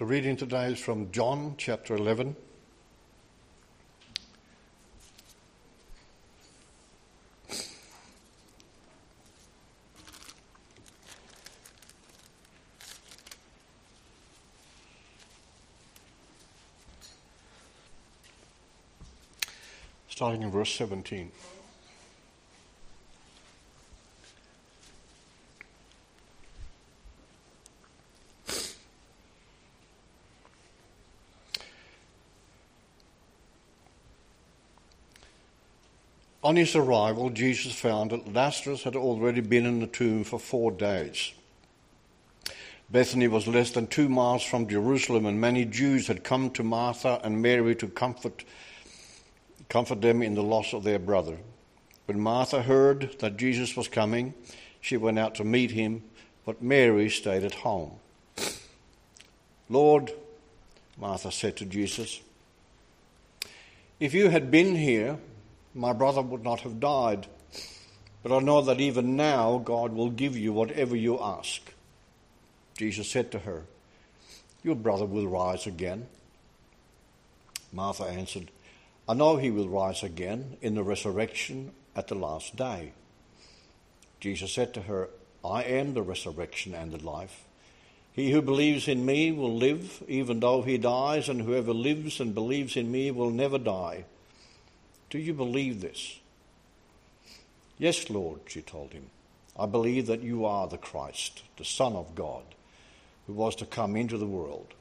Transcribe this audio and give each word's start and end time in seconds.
The 0.00 0.06
reading 0.06 0.34
today 0.34 0.72
is 0.72 0.78
from 0.80 1.12
John 1.12 1.56
chapter 1.58 1.94
11. 1.94 2.34
Starting 20.08 20.40
in 20.40 20.50
verse 20.50 20.72
17. 20.72 21.30
On 36.50 36.56
his 36.56 36.74
arrival, 36.74 37.30
Jesus 37.30 37.72
found 37.72 38.10
that 38.10 38.34
Lazarus 38.34 38.82
had 38.82 38.96
already 38.96 39.40
been 39.40 39.64
in 39.64 39.78
the 39.78 39.86
tomb 39.86 40.24
for 40.24 40.40
four 40.40 40.72
days. 40.72 41.30
Bethany 42.90 43.28
was 43.28 43.46
less 43.46 43.70
than 43.70 43.86
two 43.86 44.08
miles 44.08 44.42
from 44.42 44.66
Jerusalem, 44.66 45.26
and 45.26 45.40
many 45.40 45.64
Jews 45.64 46.08
had 46.08 46.24
come 46.24 46.50
to 46.50 46.64
Martha 46.64 47.20
and 47.22 47.40
Mary 47.40 47.76
to 47.76 47.86
comfort, 47.86 48.42
comfort 49.68 50.02
them 50.02 50.22
in 50.22 50.34
the 50.34 50.42
loss 50.42 50.72
of 50.72 50.82
their 50.82 50.98
brother. 50.98 51.36
When 52.06 52.18
Martha 52.18 52.62
heard 52.62 53.14
that 53.20 53.36
Jesus 53.36 53.76
was 53.76 53.86
coming, 53.86 54.34
she 54.80 54.96
went 54.96 55.20
out 55.20 55.36
to 55.36 55.44
meet 55.44 55.70
him, 55.70 56.02
but 56.44 56.60
Mary 56.60 57.10
stayed 57.10 57.44
at 57.44 57.54
home. 57.54 57.92
Lord, 59.68 60.10
Martha 60.98 61.30
said 61.30 61.56
to 61.58 61.64
Jesus, 61.64 62.20
if 64.00 64.14
you 64.14 64.30
had 64.30 64.50
been 64.50 64.74
here, 64.74 65.18
my 65.74 65.92
brother 65.92 66.22
would 66.22 66.42
not 66.42 66.60
have 66.60 66.80
died. 66.80 67.26
But 68.22 68.36
I 68.36 68.40
know 68.40 68.60
that 68.62 68.80
even 68.80 69.16
now 69.16 69.58
God 69.58 69.92
will 69.92 70.10
give 70.10 70.36
you 70.36 70.52
whatever 70.52 70.94
you 70.94 71.18
ask. 71.20 71.62
Jesus 72.76 73.10
said 73.10 73.30
to 73.32 73.40
her, 73.40 73.64
Your 74.62 74.74
brother 74.74 75.06
will 75.06 75.26
rise 75.26 75.66
again. 75.66 76.06
Martha 77.72 78.04
answered, 78.04 78.50
I 79.08 79.14
know 79.14 79.36
he 79.36 79.50
will 79.50 79.68
rise 79.68 80.02
again 80.02 80.56
in 80.60 80.74
the 80.74 80.82
resurrection 80.82 81.72
at 81.96 82.08
the 82.08 82.14
last 82.14 82.56
day. 82.56 82.92
Jesus 84.20 84.52
said 84.52 84.74
to 84.74 84.82
her, 84.82 85.08
I 85.44 85.62
am 85.62 85.94
the 85.94 86.02
resurrection 86.02 86.74
and 86.74 86.92
the 86.92 87.02
life. 87.02 87.44
He 88.12 88.32
who 88.32 88.42
believes 88.42 88.88
in 88.88 89.06
me 89.06 89.32
will 89.32 89.56
live 89.56 90.02
even 90.06 90.40
though 90.40 90.62
he 90.62 90.76
dies, 90.76 91.28
and 91.28 91.40
whoever 91.40 91.72
lives 91.72 92.20
and 92.20 92.34
believes 92.34 92.76
in 92.76 92.90
me 92.90 93.10
will 93.10 93.30
never 93.30 93.56
die. 93.56 94.04
Do 95.10 95.18
you 95.18 95.34
believe 95.34 95.80
this? 95.80 96.20
Yes, 97.78 98.08
Lord, 98.08 98.40
she 98.46 98.62
told 98.62 98.92
him. 98.92 99.10
I 99.58 99.66
believe 99.66 100.06
that 100.06 100.22
you 100.22 100.44
are 100.44 100.68
the 100.68 100.78
Christ, 100.78 101.42
the 101.56 101.64
Son 101.64 101.94
of 101.94 102.14
God, 102.14 102.44
who 103.26 103.32
was 103.32 103.56
to 103.56 103.66
come 103.66 103.96
into 103.96 104.16
the 104.16 104.26
world. 104.26 104.74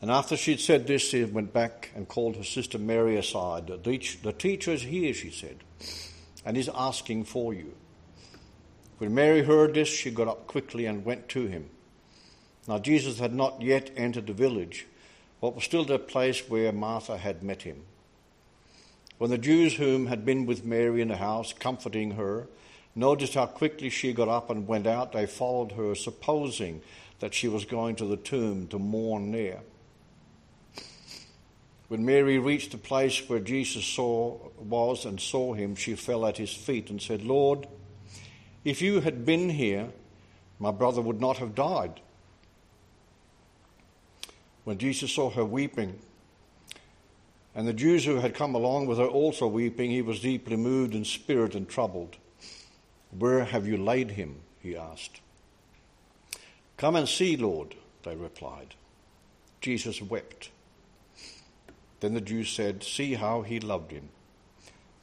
And 0.00 0.10
after 0.10 0.36
she 0.36 0.52
had 0.52 0.60
said 0.60 0.86
this, 0.86 1.02
she 1.02 1.24
went 1.24 1.52
back 1.52 1.90
and 1.94 2.06
called 2.06 2.36
her 2.36 2.44
sister 2.44 2.78
Mary 2.78 3.16
aside. 3.16 3.66
The 3.66 4.34
teacher 4.38 4.72
is 4.72 4.82
here, 4.82 5.14
she 5.14 5.30
said, 5.30 5.64
and 6.44 6.56
is 6.56 6.70
asking 6.74 7.24
for 7.24 7.52
you. 7.54 7.74
When 8.98 9.14
Mary 9.14 9.42
heard 9.42 9.74
this, 9.74 9.88
she 9.88 10.10
got 10.10 10.28
up 10.28 10.46
quickly 10.46 10.86
and 10.86 11.04
went 11.04 11.28
to 11.30 11.46
him. 11.46 11.70
Now, 12.68 12.78
Jesus 12.78 13.18
had 13.18 13.34
not 13.34 13.60
yet 13.60 13.90
entered 13.96 14.26
the 14.26 14.32
village, 14.32 14.86
but 15.40 15.54
was 15.54 15.64
still 15.64 15.84
the 15.84 15.98
place 15.98 16.48
where 16.48 16.70
Martha 16.70 17.18
had 17.18 17.42
met 17.42 17.62
him. 17.62 17.82
When 19.18 19.30
the 19.30 19.38
Jews 19.38 19.74
whom 19.74 20.06
had 20.06 20.24
been 20.24 20.44
with 20.46 20.64
Mary 20.64 21.00
in 21.00 21.08
the 21.08 21.16
house, 21.16 21.52
comforting 21.52 22.12
her, 22.12 22.48
noticed 22.94 23.34
how 23.34 23.46
quickly 23.46 23.88
she 23.88 24.12
got 24.12 24.28
up 24.28 24.50
and 24.50 24.66
went 24.66 24.86
out, 24.86 25.12
they 25.12 25.26
followed 25.26 25.72
her, 25.72 25.94
supposing 25.94 26.82
that 27.20 27.34
she 27.34 27.48
was 27.48 27.64
going 27.64 27.96
to 27.96 28.04
the 28.04 28.16
tomb 28.16 28.66
to 28.68 28.78
mourn 28.78 29.30
there. 29.32 29.60
When 31.88 32.04
Mary 32.04 32.38
reached 32.38 32.72
the 32.72 32.78
place 32.78 33.28
where 33.28 33.40
Jesus 33.40 33.84
saw, 33.84 34.38
was 34.58 35.04
and 35.04 35.20
saw 35.20 35.54
him, 35.54 35.76
she 35.76 35.94
fell 35.94 36.26
at 36.26 36.38
his 36.38 36.52
feet 36.52 36.90
and 36.90 37.00
said, 37.00 37.22
Lord, 37.22 37.68
if 38.64 38.82
you 38.82 39.00
had 39.00 39.24
been 39.24 39.50
here, 39.50 39.90
my 40.58 40.70
brother 40.70 41.02
would 41.02 41.20
not 41.20 41.38
have 41.38 41.54
died. 41.54 42.00
When 44.64 44.78
Jesus 44.78 45.12
saw 45.12 45.30
her 45.30 45.44
weeping, 45.44 45.98
and 47.54 47.68
the 47.68 47.72
Jews 47.72 48.04
who 48.04 48.16
had 48.16 48.34
come 48.34 48.54
along 48.54 48.86
with 48.86 48.98
her 48.98 49.06
also 49.06 49.46
weeping, 49.46 49.90
he 49.90 50.02
was 50.02 50.20
deeply 50.20 50.56
moved 50.56 50.94
in 50.94 51.04
spirit 51.04 51.54
and 51.54 51.68
troubled. 51.68 52.16
Where 53.16 53.44
have 53.44 53.66
you 53.66 53.76
laid 53.76 54.12
him? 54.12 54.40
he 54.60 54.76
asked. 54.76 55.20
Come 56.76 56.96
and 56.96 57.08
see, 57.08 57.36
Lord, 57.36 57.74
they 58.02 58.16
replied. 58.16 58.74
Jesus 59.60 60.02
wept. 60.02 60.50
Then 62.00 62.14
the 62.14 62.20
Jews 62.20 62.50
said, 62.50 62.82
See 62.82 63.14
how 63.14 63.42
he 63.42 63.60
loved 63.60 63.92
him. 63.92 64.08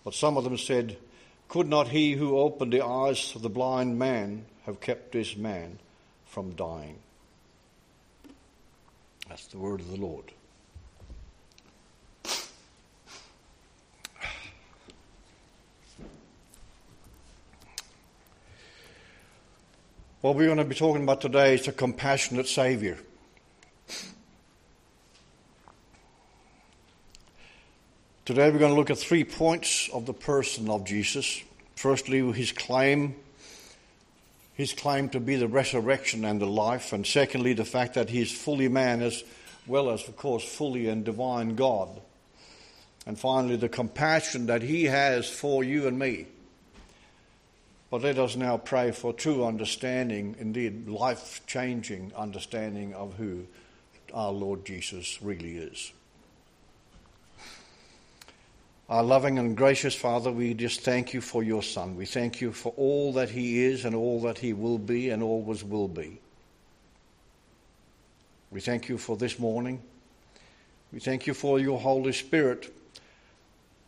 But 0.04 0.14
some 0.14 0.36
of 0.36 0.44
them 0.44 0.58
said, 0.58 0.98
Could 1.48 1.68
not 1.68 1.88
he 1.88 2.14
who 2.14 2.38
opened 2.38 2.74
the 2.74 2.86
eyes 2.86 3.34
of 3.36 3.44
the 3.44 3.50
blind 3.50 3.98
man 3.98 4.46
have 4.66 4.82
kept 4.82 5.14
this 5.14 5.38
man 5.38 5.80
from 6.26 6.52
dying? 6.52 7.00
That's 9.30 9.48
the 9.48 9.58
word 9.58 9.80
of 9.80 9.90
the 9.90 9.98
Lord. 9.98 10.32
What 20.22 20.36
we're 20.36 20.46
going 20.46 20.60
to 20.60 20.66
be 20.66 20.76
talking 20.76 21.02
about 21.02 21.20
today 21.20 21.56
is 21.56 21.66
the 21.66 21.72
compassionate 21.72 22.48
Savior. 22.48 23.00
Today 28.26 28.52
we're 28.52 28.60
going 28.60 28.72
to 28.72 28.78
look 28.78 28.92
at 28.92 29.00
three 29.00 29.24
points 29.24 29.90
of 29.92 30.06
the 30.06 30.14
person 30.14 30.70
of 30.70 30.86
Jesus. 30.86 31.42
Firstly, 31.76 32.32
his 32.34 32.52
claim, 32.52 33.16
his 34.54 34.74
claim 34.74 35.10
to 35.10 35.20
be 35.20 35.38
the 35.38 35.48
resurrection 35.48 36.24
and 36.24 36.40
the 36.40 36.46
life, 36.46 36.94
and 36.94 37.06
secondly, 37.06 37.54
the 37.54 37.66
fact 37.66 37.96
that 37.96 38.12
he 38.12 38.22
is 38.22 38.32
fully 38.32 38.68
man 38.68 39.02
as 39.02 39.24
well 39.66 39.90
as, 39.90 40.08
of 40.08 40.18
course, 40.18 40.44
fully 40.44 40.88
and 40.88 41.04
divine 41.04 41.56
God. 41.56 41.90
And 43.08 43.18
finally, 43.18 43.56
the 43.56 43.70
compassion 43.70 44.46
that 44.46 44.62
he 44.62 44.84
has 44.84 45.28
for 45.28 45.64
you 45.64 45.88
and 45.88 45.98
me. 45.98 46.28
But 47.92 48.04
let 48.04 48.18
us 48.18 48.38
now 48.38 48.56
pray 48.56 48.92
for 48.92 49.12
true 49.12 49.44
understanding, 49.46 50.38
indeed 50.40 50.88
life 50.88 51.42
changing 51.46 52.14
understanding 52.16 52.94
of 52.94 53.16
who 53.16 53.46
our 54.14 54.32
Lord 54.32 54.66
Jesus 54.66 55.22
really 55.22 55.58
is. 55.58 55.92
Our 58.88 59.04
loving 59.04 59.38
and 59.40 59.58
gracious 59.58 59.94
Father, 59.94 60.32
we 60.32 60.54
just 60.54 60.82
thank 60.82 61.14
you 61.14 61.20
for 61.20 61.44
your 61.44 61.62
Son. 61.62 61.98
We 61.98 62.06
thank 62.06 62.40
you 62.40 62.54
for 62.54 62.74
all 62.78 63.12
that 63.14 63.30
he 63.30 63.66
is 63.66 63.84
and 63.84 63.94
all 63.94 64.22
that 64.22 64.38
he 64.38 64.54
will 64.54 64.78
be 64.78 65.10
and 65.10 65.22
always 65.22 65.62
will 65.62 65.90
be. 65.90 66.22
We 68.52 68.62
thank 68.62 68.88
you 68.88 68.98
for 68.98 69.18
this 69.18 69.38
morning. 69.38 69.82
We 70.94 71.00
thank 71.00 71.28
you 71.28 71.34
for 71.34 71.60
your 71.60 71.80
Holy 71.80 72.14
Spirit. 72.14 72.74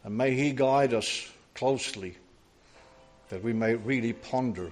And 0.03 0.17
may 0.17 0.33
he 0.35 0.51
guide 0.51 0.93
us 0.93 1.29
closely 1.53 2.17
that 3.29 3.43
we 3.43 3.53
may 3.53 3.75
really 3.75 4.13
ponder, 4.13 4.71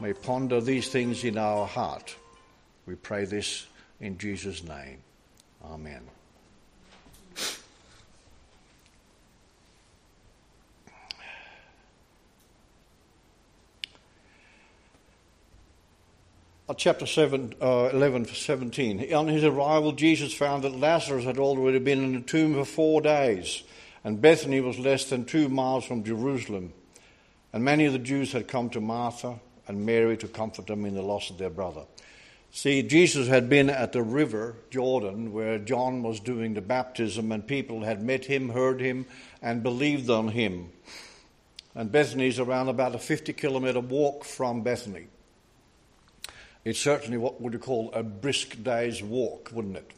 may 0.00 0.12
ponder 0.12 0.60
these 0.60 0.88
things 0.88 1.24
in 1.24 1.38
our 1.38 1.66
heart. 1.66 2.16
We 2.86 2.94
pray 2.94 3.24
this 3.24 3.66
in 4.00 4.18
Jesus' 4.18 4.64
name. 4.64 4.98
Amen. 5.64 6.02
chapter 16.76 17.06
7, 17.06 17.54
uh, 17.60 17.90
11, 17.92 18.26
17. 18.26 19.12
On 19.12 19.28
his 19.28 19.44
arrival, 19.44 19.92
Jesus 19.92 20.32
found 20.32 20.64
that 20.64 20.74
Lazarus 20.74 21.24
had 21.24 21.38
already 21.38 21.78
been 21.78 22.02
in 22.02 22.14
the 22.14 22.20
tomb 22.20 22.54
for 22.54 22.64
four 22.64 23.00
days 23.00 23.62
and 24.04 24.20
Bethany 24.20 24.60
was 24.60 24.78
less 24.78 25.04
than 25.04 25.24
two 25.24 25.48
miles 25.48 25.84
from 25.84 26.04
Jerusalem. 26.04 26.72
And 27.52 27.64
many 27.64 27.84
of 27.84 27.92
the 27.92 27.98
Jews 27.98 28.32
had 28.32 28.48
come 28.48 28.70
to 28.70 28.80
Martha 28.80 29.38
and 29.66 29.84
Mary 29.84 30.16
to 30.18 30.28
comfort 30.28 30.66
them 30.66 30.84
in 30.84 30.94
the 30.94 31.02
loss 31.02 31.30
of 31.30 31.38
their 31.38 31.50
brother. 31.50 31.82
See, 32.52 32.82
Jesus 32.82 33.28
had 33.28 33.48
been 33.48 33.70
at 33.70 33.92
the 33.92 34.02
river 34.02 34.56
Jordan 34.70 35.32
where 35.32 35.58
John 35.58 36.02
was 36.02 36.18
doing 36.18 36.54
the 36.54 36.60
baptism, 36.60 37.30
and 37.30 37.46
people 37.46 37.84
had 37.84 38.02
met 38.02 38.24
him, 38.24 38.48
heard 38.48 38.80
him, 38.80 39.06
and 39.40 39.62
believed 39.62 40.10
on 40.10 40.28
him. 40.28 40.70
And 41.74 41.92
Bethany 41.92 42.26
is 42.26 42.40
around 42.40 42.68
about 42.68 42.96
a 42.96 42.98
50 42.98 43.32
kilometer 43.34 43.78
walk 43.78 44.24
from 44.24 44.62
Bethany. 44.62 45.06
It's 46.64 46.80
certainly 46.80 47.18
what 47.18 47.40
would 47.40 47.52
you 47.52 47.58
call 47.58 47.92
a 47.92 48.02
brisk 48.02 48.60
day's 48.62 49.02
walk, 49.02 49.50
wouldn't 49.52 49.76
it? 49.76 49.92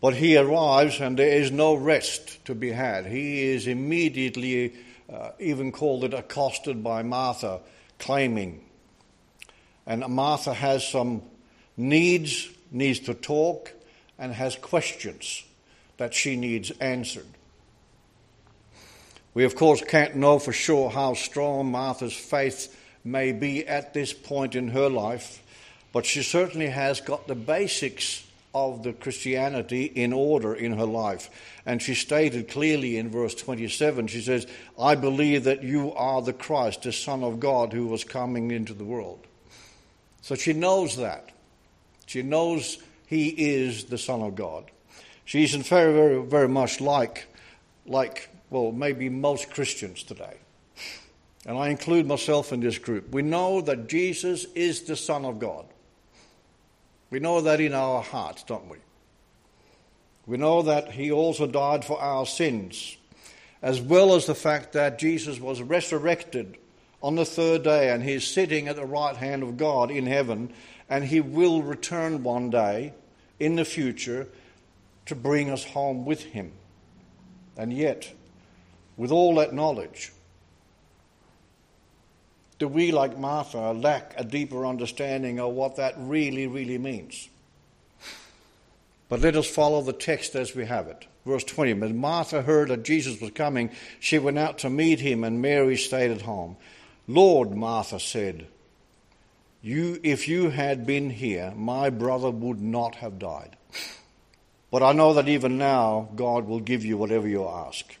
But 0.00 0.14
he 0.14 0.36
arrives 0.36 1.00
and 1.00 1.18
there 1.18 1.36
is 1.36 1.50
no 1.50 1.74
rest 1.74 2.44
to 2.46 2.54
be 2.54 2.70
had. 2.70 3.06
He 3.06 3.44
is 3.44 3.66
immediately, 3.66 4.74
uh, 5.12 5.30
even 5.38 5.72
called 5.72 6.04
it, 6.04 6.14
accosted 6.14 6.84
by 6.84 7.02
Martha, 7.02 7.60
claiming. 7.98 8.64
And 9.86 10.06
Martha 10.08 10.52
has 10.52 10.86
some 10.86 11.22
needs, 11.76 12.48
needs 12.70 13.00
to 13.00 13.14
talk, 13.14 13.72
and 14.18 14.32
has 14.32 14.56
questions 14.56 15.44
that 15.96 16.14
she 16.14 16.36
needs 16.36 16.70
answered. 16.72 17.26
We, 19.34 19.44
of 19.44 19.54
course, 19.54 19.82
can't 19.82 20.16
know 20.16 20.38
for 20.38 20.52
sure 20.52 20.90
how 20.90 21.14
strong 21.14 21.70
Martha's 21.70 22.16
faith 22.16 22.74
may 23.04 23.32
be 23.32 23.66
at 23.66 23.94
this 23.94 24.12
point 24.12 24.54
in 24.54 24.68
her 24.68 24.88
life, 24.88 25.42
but 25.92 26.06
she 26.06 26.22
certainly 26.22 26.68
has 26.68 27.00
got 27.00 27.26
the 27.26 27.34
basics 27.34 28.25
of 28.56 28.82
the 28.82 28.94
Christianity 28.94 29.84
in 29.84 30.14
order 30.14 30.54
in 30.54 30.72
her 30.78 30.86
life. 30.86 31.28
And 31.66 31.82
she 31.82 31.94
stated 31.94 32.48
clearly 32.48 32.96
in 32.96 33.10
verse 33.10 33.34
27, 33.34 34.06
she 34.06 34.22
says, 34.22 34.46
I 34.80 34.94
believe 34.94 35.44
that 35.44 35.62
you 35.62 35.92
are 35.92 36.22
the 36.22 36.32
Christ, 36.32 36.82
the 36.82 36.92
Son 36.92 37.22
of 37.22 37.38
God, 37.38 37.74
who 37.74 37.86
was 37.86 38.02
coming 38.02 38.50
into 38.50 38.72
the 38.72 38.82
world. 38.84 39.26
So 40.22 40.34
she 40.36 40.54
knows 40.54 40.96
that. 40.96 41.28
She 42.06 42.22
knows 42.22 42.78
he 43.06 43.28
is 43.28 43.84
the 43.84 43.98
Son 43.98 44.22
of 44.22 44.34
God. 44.36 44.70
She's 45.26 45.54
in 45.54 45.62
very, 45.62 45.92
very, 45.92 46.22
very 46.22 46.48
much 46.48 46.80
like, 46.80 47.26
like, 47.84 48.30
well, 48.48 48.72
maybe 48.72 49.10
most 49.10 49.50
Christians 49.50 50.02
today. 50.02 50.38
And 51.44 51.58
I 51.58 51.68
include 51.68 52.06
myself 52.06 52.54
in 52.54 52.60
this 52.60 52.78
group. 52.78 53.12
We 53.12 53.20
know 53.20 53.60
that 53.60 53.86
Jesus 53.86 54.46
is 54.54 54.82
the 54.82 54.96
Son 54.96 55.26
of 55.26 55.38
God. 55.38 55.66
We 57.10 57.20
know 57.20 57.40
that 57.40 57.60
in 57.60 57.72
our 57.72 58.02
hearts, 58.02 58.42
don't 58.42 58.68
we? 58.68 58.78
We 60.26 60.36
know 60.36 60.62
that 60.62 60.92
He 60.92 61.12
also 61.12 61.46
died 61.46 61.84
for 61.84 62.00
our 62.00 62.26
sins, 62.26 62.96
as 63.62 63.80
well 63.80 64.14
as 64.14 64.26
the 64.26 64.34
fact 64.34 64.72
that 64.72 64.98
Jesus 64.98 65.38
was 65.38 65.62
resurrected 65.62 66.58
on 67.02 67.14
the 67.14 67.24
third 67.24 67.62
day 67.62 67.90
and 67.90 68.02
He 68.02 68.14
is 68.14 68.26
sitting 68.26 68.66
at 68.66 68.76
the 68.76 68.84
right 68.84 69.16
hand 69.16 69.42
of 69.42 69.56
God 69.56 69.90
in 69.90 70.06
heaven, 70.06 70.52
and 70.88 71.04
He 71.04 71.20
will 71.20 71.62
return 71.62 72.24
one 72.24 72.50
day 72.50 72.92
in 73.38 73.54
the 73.54 73.64
future 73.64 74.26
to 75.06 75.14
bring 75.14 75.50
us 75.50 75.64
home 75.64 76.04
with 76.04 76.22
Him. 76.22 76.52
And 77.56 77.72
yet, 77.72 78.12
with 78.96 79.12
all 79.12 79.36
that 79.36 79.54
knowledge, 79.54 80.12
do 82.58 82.68
we, 82.68 82.90
like 82.90 83.18
Martha, 83.18 83.72
lack 83.72 84.14
a 84.16 84.24
deeper 84.24 84.64
understanding 84.64 85.38
of 85.38 85.52
what 85.52 85.76
that 85.76 85.94
really, 85.98 86.46
really 86.46 86.78
means? 86.78 87.28
But 89.08 89.20
let 89.20 89.36
us 89.36 89.48
follow 89.48 89.82
the 89.82 89.92
text 89.92 90.34
as 90.34 90.54
we 90.54 90.64
have 90.66 90.88
it. 90.88 91.06
Verse 91.24 91.44
20 91.44 91.74
When 91.74 91.96
Martha 91.96 92.42
heard 92.42 92.68
that 92.68 92.82
Jesus 92.82 93.20
was 93.20 93.30
coming, 93.32 93.70
she 94.00 94.18
went 94.18 94.38
out 94.38 94.58
to 94.58 94.70
meet 94.70 95.00
him, 95.00 95.22
and 95.22 95.42
Mary 95.42 95.76
stayed 95.76 96.10
at 96.10 96.22
home. 96.22 96.56
Lord, 97.06 97.54
Martha 97.54 98.00
said, 98.00 98.46
you, 99.62 99.98
if 100.04 100.28
you 100.28 100.50
had 100.50 100.86
been 100.86 101.10
here, 101.10 101.52
my 101.56 101.90
brother 101.90 102.30
would 102.30 102.60
not 102.60 102.96
have 102.96 103.18
died. 103.18 103.56
But 104.70 104.84
I 104.84 104.92
know 104.92 105.14
that 105.14 105.28
even 105.28 105.58
now, 105.58 106.08
God 106.14 106.46
will 106.46 106.60
give 106.60 106.84
you 106.84 106.96
whatever 106.96 107.26
you 107.26 107.46
ask. 107.48 107.96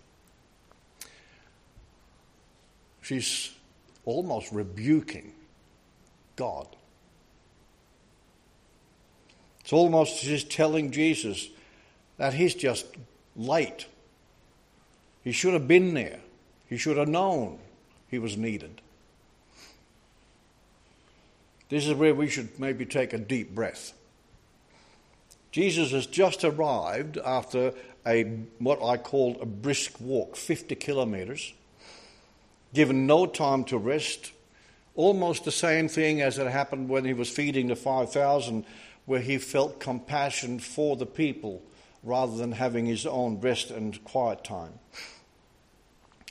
She's 3.02 3.52
almost 4.06 4.50
rebuking 4.52 5.32
God. 6.36 6.66
It's 9.60 9.72
almost 9.72 10.18
she's 10.18 10.44
telling 10.44 10.92
Jesus 10.92 11.48
that 12.16 12.32
he's 12.32 12.54
just 12.54 12.86
late. 13.34 13.86
He 15.22 15.32
should 15.32 15.52
have 15.52 15.68
been 15.68 15.92
there. 15.92 16.20
He 16.68 16.78
should 16.78 16.96
have 16.96 17.08
known 17.08 17.58
he 18.08 18.18
was 18.18 18.36
needed. 18.36 18.80
This 21.68 21.86
is 21.86 21.94
where 21.94 22.14
we 22.14 22.28
should 22.28 22.60
maybe 22.60 22.86
take 22.86 23.12
a 23.12 23.18
deep 23.18 23.54
breath. 23.54 23.92
Jesus 25.50 25.90
has 25.90 26.06
just 26.06 26.44
arrived 26.44 27.18
after 27.18 27.72
a 28.06 28.22
what 28.58 28.80
I 28.84 28.98
call 28.98 29.36
a 29.40 29.46
brisk 29.46 30.00
walk, 30.00 30.36
50 30.36 30.76
kilometers 30.76 31.52
given 32.76 33.06
no 33.06 33.24
time 33.26 33.64
to 33.64 33.78
rest. 33.78 34.32
Almost 34.94 35.44
the 35.44 35.50
same 35.50 35.88
thing 35.88 36.20
as 36.20 36.38
it 36.38 36.46
happened 36.46 36.90
when 36.90 37.06
he 37.06 37.14
was 37.14 37.30
feeding 37.30 37.68
the 37.68 37.74
5,000, 37.74 38.66
where 39.06 39.20
he 39.20 39.38
felt 39.38 39.80
compassion 39.80 40.58
for 40.58 40.94
the 40.94 41.06
people 41.06 41.62
rather 42.02 42.36
than 42.36 42.52
having 42.52 42.84
his 42.84 43.06
own 43.06 43.40
rest 43.40 43.70
and 43.70 44.04
quiet 44.04 44.44
time. 44.44 44.78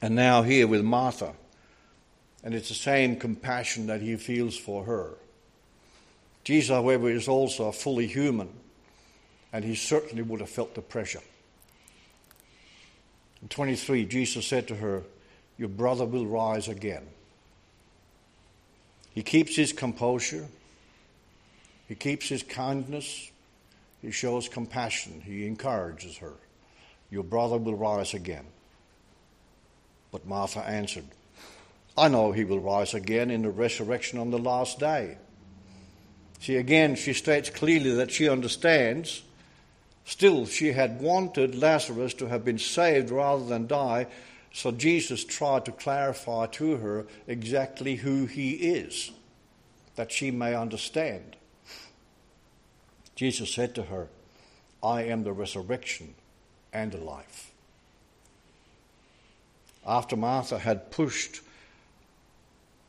And 0.03 0.15
now 0.15 0.43
here 0.43 0.67
with 0.67 0.83
Martha, 0.83 1.33
and 2.43 2.53
it's 2.53 2.69
the 2.69 2.75
same 2.75 3.15
compassion 3.17 3.87
that 3.87 4.01
he 4.01 4.15
feels 4.15 4.55
for 4.55 4.83
her. 4.83 5.15
Jesus, 6.43 6.69
however, 6.69 7.09
is 7.09 7.27
also 7.27 7.71
fully 7.71 8.05
human, 8.05 8.49
and 9.51 9.65
he 9.65 9.73
certainly 9.73 10.21
would 10.21 10.41
have 10.41 10.49
felt 10.49 10.75
the 10.75 10.81
pressure. 10.81 11.23
In 13.41 13.47
23, 13.47 14.05
Jesus 14.05 14.45
said 14.45 14.67
to 14.67 14.75
her, 14.75 15.03
your 15.57 15.69
brother 15.69 16.05
will 16.05 16.25
rise 16.25 16.67
again. 16.67 17.05
He 19.13 19.23
keeps 19.23 19.55
his 19.55 19.71
composure, 19.71 20.47
he 21.87 21.95
keeps 21.95 22.27
his 22.27 22.43
kindness, 22.43 23.31
he 24.01 24.11
shows 24.11 24.49
compassion, 24.49 25.21
he 25.25 25.47
encourages 25.47 26.17
her. 26.17 26.33
Your 27.09 27.23
brother 27.23 27.57
will 27.57 27.75
rise 27.75 28.13
again. 28.13 28.45
But 30.11 30.27
Martha 30.27 30.59
answered, 30.59 31.05
I 31.97 32.09
know 32.09 32.31
he 32.31 32.43
will 32.43 32.59
rise 32.59 32.93
again 32.93 33.31
in 33.31 33.43
the 33.43 33.49
resurrection 33.49 34.19
on 34.19 34.31
the 34.31 34.39
last 34.39 34.79
day. 34.79 35.17
See, 36.39 36.57
again, 36.57 36.95
she 36.95 37.13
states 37.13 37.49
clearly 37.49 37.91
that 37.95 38.11
she 38.11 38.27
understands. 38.27 39.23
Still, 40.03 40.45
she 40.45 40.73
had 40.73 41.01
wanted 41.01 41.55
Lazarus 41.55 42.13
to 42.15 42.27
have 42.27 42.43
been 42.43 42.59
saved 42.59 43.09
rather 43.09 43.45
than 43.45 43.67
die, 43.67 44.07
so 44.55 44.71
Jesus 44.71 45.25
tried 45.25 45.65
to 45.65 45.73
clarify 45.73 46.45
to 46.45 46.77
her 46.77 47.05
exactly 47.27 47.97
who 47.97 48.25
he 48.25 48.51
is, 48.51 49.11
that 49.97 50.13
she 50.13 50.31
may 50.31 50.55
understand. 50.55 51.35
Jesus 53.17 53.53
said 53.53 53.75
to 53.75 53.83
her, 53.83 54.07
I 54.81 55.03
am 55.03 55.25
the 55.25 55.33
resurrection 55.33 56.15
and 56.71 56.93
the 56.93 56.99
life. 56.99 57.51
After 59.85 60.15
Martha 60.15 60.57
had 60.57 60.89
pushed 60.89 61.41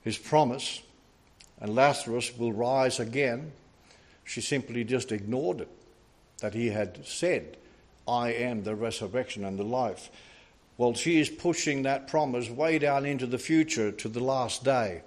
his 0.04 0.16
promise, 0.16 0.82
and 1.60 1.74
Lazarus 1.74 2.32
will 2.38 2.52
rise 2.52 3.00
again, 3.00 3.50
she 4.22 4.40
simply 4.40 4.84
just 4.84 5.10
ignored 5.10 5.62
it, 5.62 5.68
that 6.38 6.54
he 6.54 6.68
had 6.68 7.04
said, 7.04 7.56
I 8.06 8.34
am 8.34 8.62
the 8.62 8.76
resurrection 8.76 9.44
and 9.44 9.58
the 9.58 9.64
life. 9.64 10.10
Well, 10.78 10.94
she 10.94 11.20
is 11.20 11.30
pushing 11.30 11.82
that 11.82 12.08
promise 12.08 12.50
way 12.50 12.78
down 12.78 13.06
into 13.06 13.26
the 13.26 13.38
future 13.38 13.90
to 13.92 14.08
the 14.08 14.20
last 14.20 14.64
day. 14.64 15.02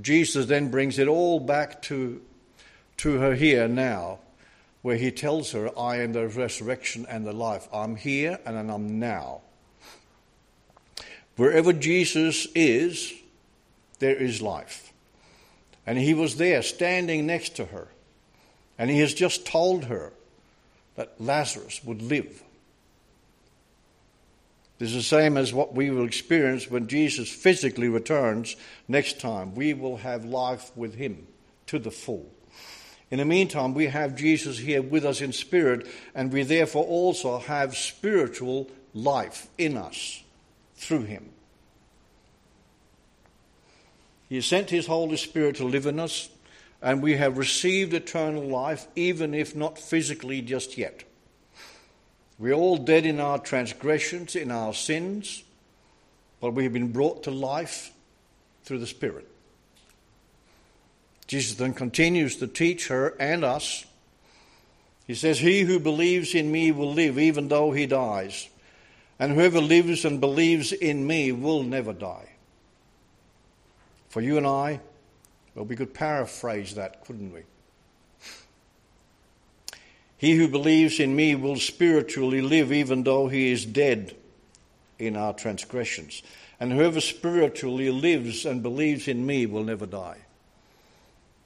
Jesus 0.00 0.46
then 0.46 0.70
brings 0.70 0.98
it 0.98 1.08
all 1.08 1.40
back 1.40 1.80
to, 1.82 2.20
to 2.98 3.18
her 3.18 3.34
here 3.34 3.68
now, 3.68 4.18
where 4.82 4.96
he 4.96 5.10
tells 5.10 5.52
her, 5.52 5.76
I 5.78 6.00
am 6.00 6.12
the 6.12 6.28
resurrection 6.28 7.06
and 7.08 7.26
the 7.26 7.32
life. 7.32 7.66
I'm 7.72 7.96
here 7.96 8.38
and 8.44 8.70
I'm 8.70 8.98
now. 8.98 9.40
Wherever 11.36 11.72
Jesus 11.72 12.46
is, 12.54 13.12
there 13.98 14.14
is 14.14 14.42
life. 14.42 14.92
And 15.86 15.98
he 15.98 16.14
was 16.14 16.36
there 16.36 16.62
standing 16.62 17.26
next 17.26 17.56
to 17.56 17.66
her. 17.66 17.88
And 18.78 18.90
he 18.90 19.00
has 19.00 19.14
just 19.14 19.46
told 19.46 19.84
her 19.84 20.12
that 20.96 21.20
Lazarus 21.20 21.82
would 21.84 22.02
live. 22.02 22.42
This 24.78 24.90
is 24.90 24.96
the 24.96 25.02
same 25.02 25.36
as 25.36 25.52
what 25.52 25.74
we 25.74 25.90
will 25.90 26.04
experience 26.04 26.68
when 26.68 26.88
Jesus 26.88 27.30
physically 27.30 27.88
returns 27.88 28.56
next 28.88 29.20
time. 29.20 29.54
We 29.54 29.72
will 29.72 29.98
have 29.98 30.24
life 30.24 30.72
with 30.76 30.94
him 30.94 31.26
to 31.66 31.78
the 31.78 31.92
full. 31.92 32.30
In 33.10 33.18
the 33.18 33.24
meantime, 33.24 33.74
we 33.74 33.86
have 33.86 34.16
Jesus 34.16 34.58
here 34.58 34.82
with 34.82 35.04
us 35.04 35.20
in 35.20 35.32
spirit, 35.32 35.86
and 36.14 36.32
we 36.32 36.42
therefore 36.42 36.84
also 36.84 37.38
have 37.38 37.76
spiritual 37.76 38.68
life 38.92 39.46
in 39.56 39.76
us 39.76 40.22
through 40.74 41.02
him. 41.02 41.30
He 44.28 44.40
sent 44.40 44.70
his 44.70 44.86
Holy 44.86 45.16
Spirit 45.16 45.56
to 45.56 45.64
live 45.64 45.86
in 45.86 46.00
us, 46.00 46.28
and 46.82 47.02
we 47.02 47.14
have 47.14 47.38
received 47.38 47.94
eternal 47.94 48.42
life, 48.42 48.88
even 48.96 49.34
if 49.34 49.54
not 49.54 49.78
physically 49.78 50.40
just 50.40 50.76
yet. 50.76 51.04
We're 52.38 52.54
all 52.54 52.76
dead 52.76 53.06
in 53.06 53.20
our 53.20 53.38
transgressions, 53.38 54.34
in 54.34 54.50
our 54.50 54.74
sins, 54.74 55.44
but 56.40 56.52
we 56.52 56.64
have 56.64 56.72
been 56.72 56.92
brought 56.92 57.22
to 57.24 57.30
life 57.30 57.92
through 58.64 58.80
the 58.80 58.86
Spirit. 58.86 59.28
Jesus 61.26 61.56
then 61.56 61.74
continues 61.74 62.36
to 62.36 62.46
teach 62.46 62.88
her 62.88 63.14
and 63.20 63.44
us. 63.44 63.86
He 65.06 65.14
says, 65.14 65.38
He 65.38 65.62
who 65.62 65.78
believes 65.78 66.34
in 66.34 66.50
me 66.50 66.72
will 66.72 66.92
live 66.92 67.18
even 67.18 67.48
though 67.48 67.72
he 67.72 67.86
dies, 67.86 68.48
and 69.18 69.32
whoever 69.32 69.60
lives 69.60 70.04
and 70.04 70.20
believes 70.20 70.72
in 70.72 71.06
me 71.06 71.30
will 71.30 71.62
never 71.62 71.92
die. 71.92 72.30
For 74.08 74.20
you 74.20 74.36
and 74.36 74.46
I, 74.46 74.80
well, 75.54 75.64
we 75.64 75.76
could 75.76 75.94
paraphrase 75.94 76.74
that, 76.74 77.04
couldn't 77.04 77.32
we? 77.32 77.42
He 80.24 80.36
who 80.36 80.48
believes 80.48 81.00
in 81.00 81.14
me 81.14 81.34
will 81.34 81.56
spiritually 81.56 82.40
live 82.40 82.72
even 82.72 83.02
though 83.02 83.28
he 83.28 83.52
is 83.52 83.66
dead 83.66 84.16
in 84.98 85.16
our 85.16 85.34
transgressions. 85.34 86.22
And 86.58 86.72
whoever 86.72 87.02
spiritually 87.02 87.90
lives 87.90 88.46
and 88.46 88.62
believes 88.62 89.06
in 89.06 89.26
me 89.26 89.44
will 89.44 89.64
never 89.64 89.84
die. 89.84 90.16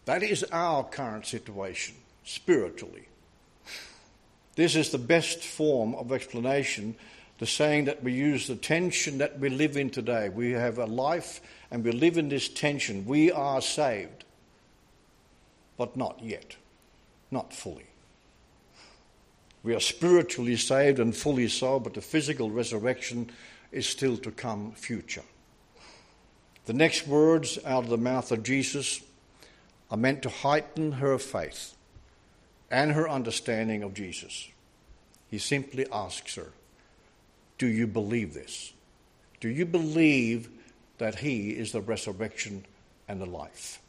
That 0.05 0.23
is 0.23 0.45
our 0.53 0.85
current 0.85 1.27
situation, 1.27 1.97
spiritually. 2.23 3.09
This 4.55 4.77
is 4.77 4.91
the 4.91 4.99
best 4.99 5.41
form 5.41 5.97
of 5.97 6.13
explanation, 6.13 6.95
the 7.41 7.47
saying 7.47 7.87
that 7.87 8.05
we 8.05 8.13
use 8.13 8.47
the 8.47 8.55
tension 8.55 9.19
that 9.19 9.41
we 9.41 9.49
live 9.49 9.77
in 9.77 9.91
today. 9.91 10.29
We 10.29 10.53
have 10.53 10.79
a 10.79 10.87
life 10.87 11.41
and 11.73 11.83
we 11.83 11.91
live 11.91 12.17
in 12.17 12.29
this 12.29 12.49
tension. 12.49 13.07
We 13.07 13.33
are 13.33 13.61
saved, 13.61 14.23
but 15.77 15.97
not 15.97 16.23
yet, 16.23 16.55
not 17.33 17.53
fully. 17.53 17.88
We 19.63 19.75
are 19.75 19.81
spiritually 19.81 20.57
saved 20.57 20.99
and 20.99 21.15
fully 21.15 21.49
so, 21.49 21.81
but 21.81 21.95
the 21.95 22.01
physical 22.01 22.51
resurrection 22.51 23.31
is 23.73 23.87
still 23.87 24.17
to 24.19 24.31
come 24.31 24.73
future. 24.73 25.25
The 26.67 26.73
next 26.73 27.07
words 27.07 27.59
out 27.65 27.85
of 27.85 27.91
the 27.91 27.97
mouth 27.97 28.31
of 28.31 28.43
Jesus 28.43 29.01
are 29.91 29.97
meant 29.97 30.23
to 30.23 30.29
heighten 30.29 30.93
her 30.93 31.19
faith 31.19 31.75
and 32.71 32.93
her 32.93 33.09
understanding 33.09 33.83
of 33.83 33.95
Jesus. 33.95 34.49
He 35.31 35.39
simply 35.39 35.87
asks 35.91 36.35
her, 36.35 36.53
Do 37.57 37.67
you 37.67 37.87
believe 37.87 38.35
this? 38.35 38.73
Do 39.41 39.49
you 39.49 39.67
believe 39.67 40.51
that 40.99 41.17
He 41.17 41.51
is 41.51 41.73
the 41.73 41.81
resurrection 41.81 42.65
and 43.07 43.21
the 43.21 43.27
life? 43.27 43.81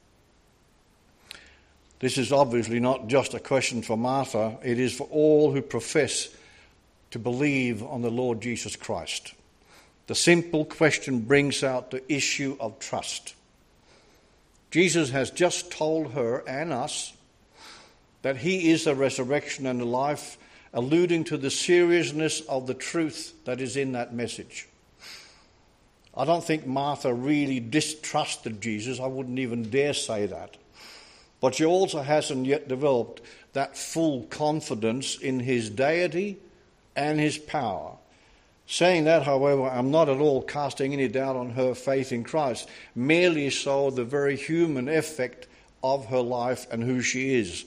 This 1.99 2.17
is 2.17 2.31
obviously 2.31 2.79
not 2.79 3.07
just 3.07 3.33
a 3.33 3.39
question 3.39 3.81
for 3.81 3.97
Martha, 3.97 4.57
it 4.63 4.79
is 4.79 4.93
for 4.93 5.07
all 5.11 5.51
who 5.51 5.61
profess 5.61 6.29
to 7.11 7.19
believe 7.19 7.83
on 7.83 8.01
the 8.01 8.11
Lord 8.11 8.41
Jesus 8.41 8.75
Christ. 8.75 9.33
The 10.07 10.15
simple 10.15 10.65
question 10.65 11.19
brings 11.19 11.63
out 11.63 11.91
the 11.91 12.01
issue 12.11 12.55
of 12.59 12.79
trust. 12.79 13.35
Jesus 14.71 15.09
has 15.09 15.31
just 15.31 15.71
told 15.71 16.13
her 16.13 16.43
and 16.47 16.71
us 16.71 17.13
that 18.21 18.37
He 18.37 18.71
is 18.71 18.85
the 18.85 18.95
resurrection 18.95 19.65
and 19.65 19.79
the 19.79 19.85
life, 19.85 20.37
alluding 20.73 21.25
to 21.25 21.37
the 21.37 21.49
seriousness 21.49 22.41
of 22.41 22.67
the 22.67 22.73
truth 22.73 23.33
that 23.45 23.59
is 23.59 23.75
in 23.75 23.93
that 23.93 24.13
message. 24.13 24.67
I 26.15 26.25
don't 26.25 26.43
think 26.43 26.65
Martha 26.65 27.13
really 27.13 27.59
distrusted 27.59 28.61
Jesus. 28.61 28.99
I 28.99 29.07
wouldn't 29.07 29.39
even 29.39 29.69
dare 29.69 29.93
say 29.93 30.25
that. 30.27 30.57
But 31.41 31.55
she 31.55 31.65
also 31.65 32.01
hasn't 32.01 32.45
yet 32.45 32.67
developed 32.67 33.21
that 33.53 33.77
full 33.77 34.23
confidence 34.23 35.17
in 35.17 35.39
his 35.39 35.69
deity 35.69 36.37
and 36.95 37.19
his 37.19 37.37
power. 37.37 37.93
Saying 38.67 39.05
that, 39.05 39.23
however, 39.23 39.63
I'm 39.63 39.89
not 39.89 40.09
at 40.09 40.19
all 40.19 40.43
casting 40.43 40.93
any 40.93 41.07
doubt 41.07 41.35
on 41.35 41.51
her 41.51 41.73
faith 41.73 42.11
in 42.11 42.23
Christ, 42.23 42.69
merely 42.93 43.49
so 43.49 43.89
the 43.89 44.03
very 44.03 44.35
human 44.35 44.87
effect 44.87 45.47
of 45.83 46.07
her 46.07 46.21
life 46.21 46.67
and 46.71 46.83
who 46.83 47.01
she 47.01 47.33
is. 47.35 47.65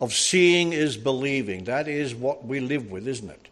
Of 0.00 0.14
seeing 0.14 0.72
is 0.72 0.96
believing. 0.96 1.64
That 1.64 1.88
is 1.88 2.14
what 2.14 2.46
we 2.46 2.60
live 2.60 2.90
with, 2.90 3.06
isn't 3.08 3.28
it? 3.28 3.48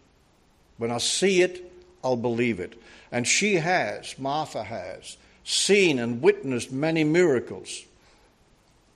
When 0.78 0.90
I 0.90 0.99
see 0.99 1.42
it, 1.42 1.70
I'll 2.04 2.16
believe 2.16 2.61
it. 2.61 2.80
And 3.11 3.26
she 3.26 3.56
has, 3.56 4.16
Martha 4.18 4.62
has, 4.62 5.16
seen 5.44 5.99
and 5.99 6.23
witnessed 6.23 6.70
many 6.73 7.04
miracles. 7.04 7.85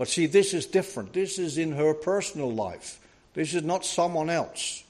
But 0.00 0.08
see, 0.08 0.24
this 0.24 0.54
is 0.54 0.64
different. 0.64 1.12
This 1.12 1.38
is 1.38 1.58
in 1.58 1.72
her 1.72 1.92
personal 1.92 2.50
life. 2.50 2.98
This 3.34 3.52
is 3.52 3.62
not 3.62 3.84
someone 3.84 4.30
else. 4.30 4.82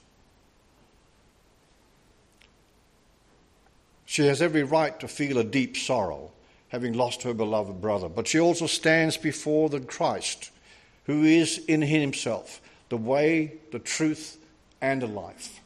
She 4.06 4.24
has 4.28 4.40
every 4.40 4.62
right 4.62 5.00
to 5.00 5.08
feel 5.08 5.38
a 5.38 5.42
deep 5.42 5.76
sorrow, 5.76 6.30
having 6.68 6.92
lost 6.92 7.24
her 7.24 7.34
beloved 7.34 7.80
brother. 7.80 8.08
But 8.08 8.28
she 8.28 8.38
also 8.38 8.68
stands 8.68 9.16
before 9.16 9.68
the 9.68 9.80
Christ, 9.80 10.52
who 11.06 11.24
is 11.24 11.58
in 11.66 11.82
himself 11.82 12.60
the 12.88 12.96
way, 12.96 13.54
the 13.72 13.80
truth, 13.80 14.38
and 14.80 15.02
the 15.02 15.08
life. 15.08 15.60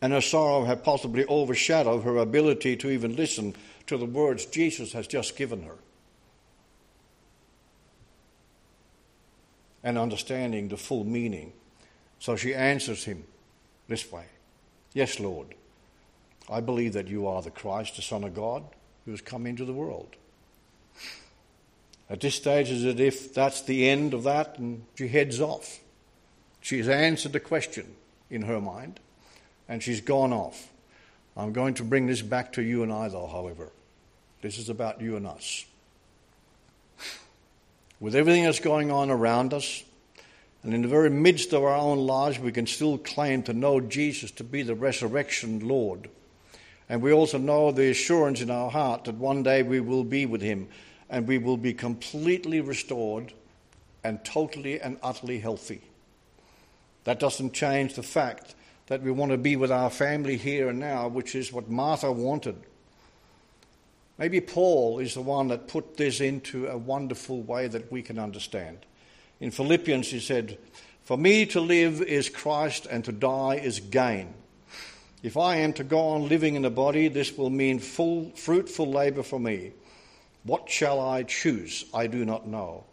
And 0.00 0.12
her 0.12 0.20
sorrow 0.20 0.66
had 0.66 0.84
possibly 0.84 1.26
overshadowed 1.26 2.04
her 2.04 2.18
ability 2.18 2.76
to 2.76 2.90
even 2.90 3.16
listen 3.16 3.56
to 3.88 3.96
the 3.96 4.06
words 4.06 4.46
Jesus 4.46 4.92
has 4.92 5.08
just 5.08 5.36
given 5.36 5.64
her. 5.64 5.78
And 9.84 9.98
understanding 9.98 10.68
the 10.68 10.76
full 10.76 11.04
meaning. 11.04 11.52
So 12.18 12.36
she 12.36 12.54
answers 12.54 13.04
him 13.04 13.24
this 13.88 14.10
way 14.10 14.24
Yes, 14.94 15.18
Lord, 15.18 15.54
I 16.50 16.60
believe 16.60 16.92
that 16.92 17.08
you 17.08 17.26
are 17.26 17.42
the 17.42 17.50
Christ, 17.50 17.96
the 17.96 18.02
Son 18.02 18.24
of 18.24 18.34
God, 18.34 18.64
who 19.04 19.10
has 19.10 19.20
come 19.20 19.46
into 19.46 19.64
the 19.64 19.72
world. 19.72 20.16
At 22.10 22.20
this 22.20 22.34
stage, 22.34 22.70
is 22.70 22.84
as 22.84 23.00
if 23.00 23.32
that's 23.32 23.62
the 23.62 23.88
end 23.88 24.12
of 24.12 24.24
that, 24.24 24.58
and 24.58 24.84
she 24.96 25.08
heads 25.08 25.40
off. 25.40 25.80
She's 26.60 26.88
answered 26.88 27.32
the 27.32 27.40
question 27.40 27.94
in 28.28 28.42
her 28.42 28.60
mind, 28.60 29.00
and 29.68 29.82
she's 29.82 30.02
gone 30.02 30.32
off. 30.32 30.68
I'm 31.36 31.54
going 31.54 31.74
to 31.74 31.84
bring 31.84 32.06
this 32.06 32.20
back 32.20 32.52
to 32.54 32.62
you 32.62 32.82
and 32.82 32.92
I, 32.92 33.08
though, 33.08 33.26
however. 33.26 33.70
This 34.42 34.58
is 34.58 34.68
about 34.68 35.00
you 35.00 35.16
and 35.16 35.26
us 35.26 35.64
with 38.02 38.16
everything 38.16 38.42
that's 38.42 38.58
going 38.58 38.90
on 38.90 39.10
around 39.10 39.54
us, 39.54 39.84
and 40.64 40.74
in 40.74 40.82
the 40.82 40.88
very 40.88 41.08
midst 41.08 41.52
of 41.52 41.62
our 41.62 41.76
own 41.76 41.98
lives, 41.98 42.36
we 42.36 42.50
can 42.50 42.66
still 42.66 42.98
claim 42.98 43.44
to 43.44 43.52
know 43.52 43.80
Jesus 43.80 44.32
to 44.32 44.44
be 44.44 44.62
the 44.62 44.74
resurrection 44.74 45.68
Lord. 45.68 46.10
And 46.88 47.00
we 47.00 47.12
also 47.12 47.38
know 47.38 47.70
the 47.70 47.90
assurance 47.90 48.40
in 48.40 48.50
our 48.50 48.72
heart 48.72 49.04
that 49.04 49.14
one 49.14 49.44
day 49.44 49.62
we 49.62 49.78
will 49.78 50.02
be 50.02 50.26
with 50.26 50.42
Him 50.42 50.66
and 51.08 51.28
we 51.28 51.38
will 51.38 51.56
be 51.56 51.74
completely 51.74 52.60
restored 52.60 53.32
and 54.02 54.24
totally 54.24 54.80
and 54.80 54.98
utterly 55.00 55.38
healthy. 55.38 55.82
That 57.04 57.20
doesn't 57.20 57.52
change 57.52 57.94
the 57.94 58.02
fact 58.02 58.56
that 58.88 59.02
we 59.02 59.12
want 59.12 59.30
to 59.30 59.38
be 59.38 59.54
with 59.54 59.70
our 59.70 59.90
family 59.90 60.36
here 60.36 60.70
and 60.70 60.80
now, 60.80 61.06
which 61.06 61.36
is 61.36 61.52
what 61.52 61.70
Martha 61.70 62.10
wanted. 62.10 62.56
Maybe 64.18 64.40
Paul 64.40 64.98
is 64.98 65.14
the 65.14 65.22
one 65.22 65.48
that 65.48 65.68
put 65.68 65.96
this 65.96 66.20
into 66.20 66.66
a 66.66 66.76
wonderful 66.76 67.42
way 67.42 67.66
that 67.68 67.90
we 67.90 68.02
can 68.02 68.18
understand. 68.18 68.78
In 69.40 69.50
Philippians, 69.50 70.08
he 70.08 70.20
said, 70.20 70.58
For 71.02 71.16
me 71.16 71.46
to 71.46 71.60
live 71.60 72.02
is 72.02 72.28
Christ, 72.28 72.86
and 72.90 73.04
to 73.04 73.12
die 73.12 73.56
is 73.56 73.80
gain. 73.80 74.34
If 75.22 75.36
I 75.36 75.56
am 75.56 75.72
to 75.74 75.84
go 75.84 75.98
on 75.98 76.28
living 76.28 76.56
in 76.56 76.62
the 76.62 76.70
body, 76.70 77.08
this 77.08 77.36
will 77.36 77.50
mean 77.50 77.78
full, 77.78 78.30
fruitful 78.34 78.86
labor 78.86 79.22
for 79.22 79.40
me. 79.40 79.72
What 80.44 80.68
shall 80.68 81.00
I 81.00 81.22
choose? 81.22 81.84
I 81.94 82.08
do 82.08 82.24
not 82.24 82.46
know. 82.46 82.84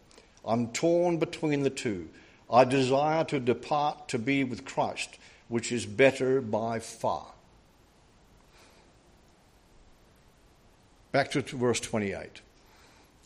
I'm 0.46 0.68
torn 0.70 1.18
between 1.18 1.64
the 1.64 1.70
two. 1.70 2.10
I 2.50 2.64
desire 2.64 3.24
to 3.26 3.40
depart 3.40 4.08
to 4.10 4.20
be 4.20 4.44
with 4.44 4.66
Christ, 4.66 5.18
which 5.48 5.72
is 5.72 5.86
better 5.86 6.42
by 6.42 6.80
far. 6.80 7.26
Back 11.12 11.32
to 11.32 11.42
verse 11.42 11.80
28. 11.80 12.42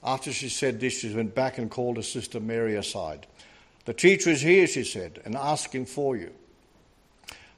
After 0.04 0.32
she 0.32 0.50
said 0.50 0.80
this, 0.80 1.00
she 1.00 1.14
went 1.14 1.36
back 1.36 1.58
and 1.58 1.70
called 1.72 1.98
her 1.98 2.04
sister 2.04 2.40
Mary 2.40 2.76
aside. 2.76 3.28
The 3.86 3.94
teacher 3.94 4.30
is 4.30 4.42
here, 4.42 4.68
she 4.68 4.84
said, 4.84 5.22
and 5.26 5.36
asking 5.36 5.88
for 5.88 6.16
you. 6.16 6.32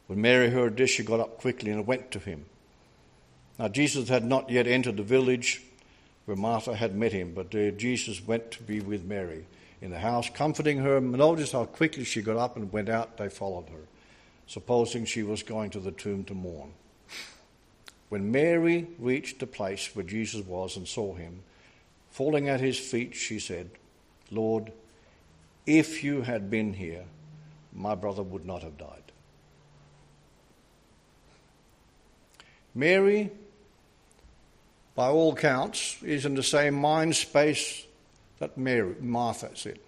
When 0.08 0.22
Mary 0.22 0.50
heard 0.50 0.78
this, 0.78 0.92
she 0.92 1.04
got 1.04 1.20
up 1.20 1.40
quickly 1.40 1.72
and 1.72 1.88
went 1.88 2.12
to 2.12 2.20
him. 2.20 2.46
Now, 3.58 3.68
Jesus 3.68 4.10
had 4.10 4.26
not 4.26 4.50
yet 4.50 4.68
entered 4.68 4.98
the 4.98 5.04
village 5.04 5.64
where 6.26 6.38
Martha 6.38 6.76
had 6.76 6.96
met 6.96 7.12
him, 7.12 7.34
but 7.34 7.52
Jesus 7.52 8.26
went 8.26 8.52
to 8.52 8.64
be 8.64 8.80
with 8.80 9.06
Mary 9.06 9.46
in 9.82 9.92
the 9.92 10.00
house, 10.00 10.30
comforting 10.34 10.80
her. 10.80 11.00
Notice 11.00 11.52
how 11.52 11.66
quickly 11.66 12.04
she 12.04 12.22
got 12.22 12.38
up 12.38 12.56
and 12.56 12.72
went 12.72 12.90
out. 12.90 13.18
They 13.18 13.30
followed 13.30 13.70
her, 13.70 13.86
supposing 14.48 15.06
she 15.06 15.24
was 15.24 15.44
going 15.44 15.70
to 15.72 15.80
the 15.80 15.92
tomb 15.92 16.24
to 16.26 16.34
mourn. 16.34 16.74
When 18.10 18.32
Mary 18.32 18.88
reached 19.00 19.40
the 19.40 19.48
place 19.48 19.96
where 19.96 20.06
Jesus 20.06 20.46
was 20.46 20.78
and 20.78 20.88
saw 20.88 21.16
him, 21.16 21.44
falling 22.12 22.48
at 22.50 22.60
his 22.60 22.78
feet, 22.78 23.16
she 23.16 23.40
said, 23.40 23.70
Lord, 24.32 24.72
if 25.66 26.04
you 26.04 26.22
had 26.22 26.50
been 26.50 26.74
here, 26.74 27.06
my 27.74 27.96
brother 27.96 28.24
would 28.24 28.46
not 28.46 28.62
have 28.62 28.78
died. 28.78 29.12
Mary, 32.74 33.32
by 34.96 35.08
all 35.08 35.34
counts, 35.34 35.98
is 36.04 36.26
in 36.26 36.36
the 36.36 36.44
same 36.44 36.76
mind 36.76 37.16
space 37.16 37.86
that 38.40 38.58
Mary, 38.58 38.96
Martha 39.00 39.50
is 39.52 39.66
in. 39.66 39.80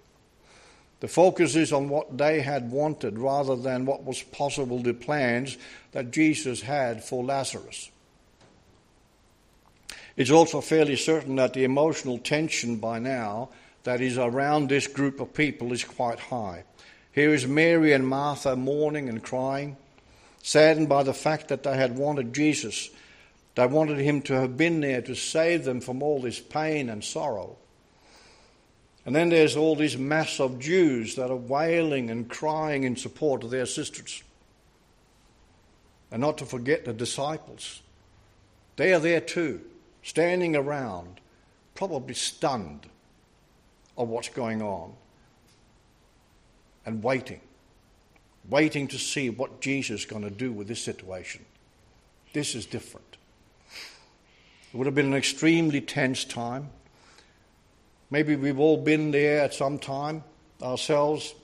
The 0.99 1.07
focus 1.07 1.55
is 1.55 1.71
on 1.71 1.89
what 1.89 2.17
they 2.17 2.41
had 2.41 2.71
wanted 2.71 3.19
rather 3.19 3.55
than 3.55 3.85
what 3.85 4.03
was 4.03 4.23
possible, 4.23 4.81
the 4.81 4.93
plans 4.93 5.57
that 5.91 6.11
Jesus 6.11 6.61
had 6.61 7.03
for 7.03 7.23
Lazarus. 7.23 7.91
It's 10.17 10.31
also 10.31 10.61
fairly 10.61 10.95
certain 10.95 11.35
that 11.35 11.53
the 11.53 11.63
emotional 11.63 12.17
tension 12.17 12.77
by 12.77 12.97
now 12.97 13.49
that 13.83 14.01
is 14.01 14.17
around 14.17 14.67
this 14.67 14.87
group 14.87 15.21
of 15.21 15.33
people 15.33 15.71
is 15.71 15.83
quite 15.83 16.19
high. 16.19 16.63
Here 17.13 17.33
is 17.33 17.47
Mary 17.47 17.93
and 17.93 18.07
Martha 18.07 18.55
mourning 18.55 19.09
and 19.09 19.23
crying, 19.23 19.77
saddened 20.41 20.89
by 20.89 21.03
the 21.03 21.13
fact 21.13 21.47
that 21.49 21.63
they 21.63 21.77
had 21.77 21.97
wanted 21.97 22.33
Jesus. 22.33 22.89
They 23.55 23.65
wanted 23.67 23.99
him 23.99 24.21
to 24.23 24.33
have 24.33 24.57
been 24.57 24.81
there 24.81 25.01
to 25.03 25.15
save 25.15 25.63
them 25.63 25.81
from 25.81 26.01
all 26.01 26.19
this 26.19 26.39
pain 26.39 26.89
and 26.89 27.03
sorrow. 27.03 27.55
And 29.05 29.15
then 29.15 29.29
there's 29.29 29.55
all 29.55 29.75
this 29.75 29.97
mass 29.97 30.39
of 30.39 30.59
Jews 30.59 31.15
that 31.15 31.31
are 31.31 31.35
wailing 31.35 32.09
and 32.09 32.27
crying 32.27 32.83
in 32.83 32.95
support 32.95 33.43
of 33.43 33.51
their 33.51 33.65
sisters. 33.65 34.21
And 36.11 36.21
not 36.21 36.39
to 36.39 36.45
forget 36.45 36.85
the 36.85 36.93
disciples. 36.93 37.81
They 38.75 38.93
are 38.93 38.99
there 38.99 39.21
too, 39.21 39.61
standing 40.07 40.55
around, 40.55 41.19
probably 41.75 42.13
stunned 42.13 42.87
of 43.97 44.07
what's 44.07 44.29
going 44.29 44.61
on, 44.61 44.93
and 46.85 47.03
waiting, 47.03 47.41
waiting 48.49 48.87
to 48.87 48.97
see 48.97 49.29
what 49.29 49.59
Jesus 49.59 50.01
is 50.01 50.05
going 50.05 50.23
to 50.23 50.29
do 50.29 50.49
with 50.53 50.69
this 50.69 50.81
situation. 50.81 51.43
This 52.31 52.55
is 52.55 52.65
different. 52.65 53.17
It 54.73 54.77
would 54.77 54.85
have 54.85 54.95
been 54.95 55.07
an 55.07 55.13
extremely 55.13 55.81
tense 55.81 56.23
time. 56.23 56.69
Maybe 58.09 58.37
we've 58.37 58.59
all 58.59 58.77
been 58.77 59.11
there 59.11 59.41
at 59.41 59.53
some 59.53 59.77
time 59.77 60.23
ourselves. 60.61 61.35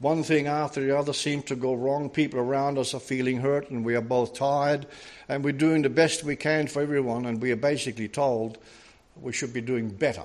One 0.00 0.22
thing 0.22 0.46
after 0.46 0.80
the 0.80 0.96
other 0.96 1.12
seems 1.12 1.44
to 1.44 1.56
go 1.56 1.74
wrong. 1.74 2.08
People 2.08 2.38
around 2.38 2.78
us 2.78 2.94
are 2.94 3.00
feeling 3.00 3.38
hurt, 3.38 3.70
and 3.70 3.84
we 3.84 3.96
are 3.96 4.00
both 4.00 4.34
tired, 4.34 4.86
and 5.28 5.42
we're 5.42 5.52
doing 5.52 5.82
the 5.82 5.90
best 5.90 6.22
we 6.22 6.36
can 6.36 6.68
for 6.68 6.82
everyone, 6.82 7.26
and 7.26 7.42
we 7.42 7.50
are 7.50 7.56
basically 7.56 8.08
told 8.08 8.58
we 9.20 9.32
should 9.32 9.52
be 9.52 9.60
doing 9.60 9.88
better. 9.88 10.22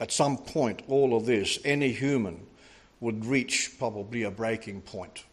At 0.00 0.12
some 0.12 0.38
point, 0.38 0.82
all 0.88 1.14
of 1.14 1.26
this, 1.26 1.58
any 1.64 1.92
human 1.92 2.46
would 3.00 3.26
reach 3.26 3.72
probably 3.78 4.22
a 4.22 4.30
breaking 4.30 4.80
point. 4.80 5.24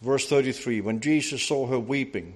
Verse 0.00 0.28
33 0.28 0.80
When 0.80 1.00
Jesus 1.00 1.42
saw 1.42 1.66
her 1.66 1.80
weeping, 1.80 2.34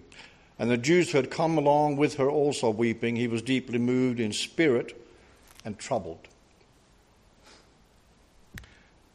and 0.59 0.69
the 0.69 0.77
Jews 0.77 1.13
who 1.13 1.19
had 1.19 1.31
come 1.31 1.59
along 1.59 1.97
with 1.97 2.17
her 2.17 2.29
also 2.29 2.71
weeping, 2.71 3.15
he 3.15 3.29
was 3.29 3.41
deeply 3.41 3.79
moved 3.79 4.19
in 4.19 4.33
spirit 4.33 5.01
and 5.65 5.79
troubled. 5.79 6.27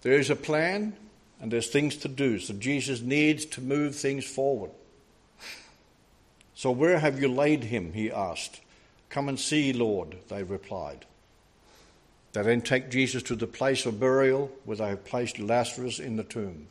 There 0.06 0.20
is 0.20 0.30
a 0.30 0.36
plan 0.36 0.96
and 1.42 1.52
there's 1.52 1.70
things 1.70 1.96
to 1.98 2.08
do. 2.08 2.38
So 2.38 2.54
Jesus 2.54 3.02
needs 3.02 3.44
to 3.48 3.62
move 3.62 3.96
things 3.96 4.24
forward. 4.24 4.70
So 6.54 6.70
where 6.70 7.00
have 7.00 7.20
you 7.20 7.28
laid 7.28 7.64
him? 7.64 7.92
He 7.92 8.12
asked. 8.12 8.62
Come 9.10 9.30
and 9.30 9.40
see, 9.40 9.74
Lord, 9.74 10.18
they 10.28 10.44
replied. 10.44 11.06
They 12.34 12.44
then 12.44 12.62
take 12.62 12.92
Jesus 12.92 13.24
to 13.24 13.36
the 13.36 13.48
place 13.48 13.88
of 13.88 14.00
burial 14.00 14.52
where 14.64 14.78
they 14.78 14.90
have 14.90 15.06
placed 15.06 15.40
Lazarus 15.40 15.98
in 15.98 16.18
the 16.18 16.24
tomb. 16.24 16.68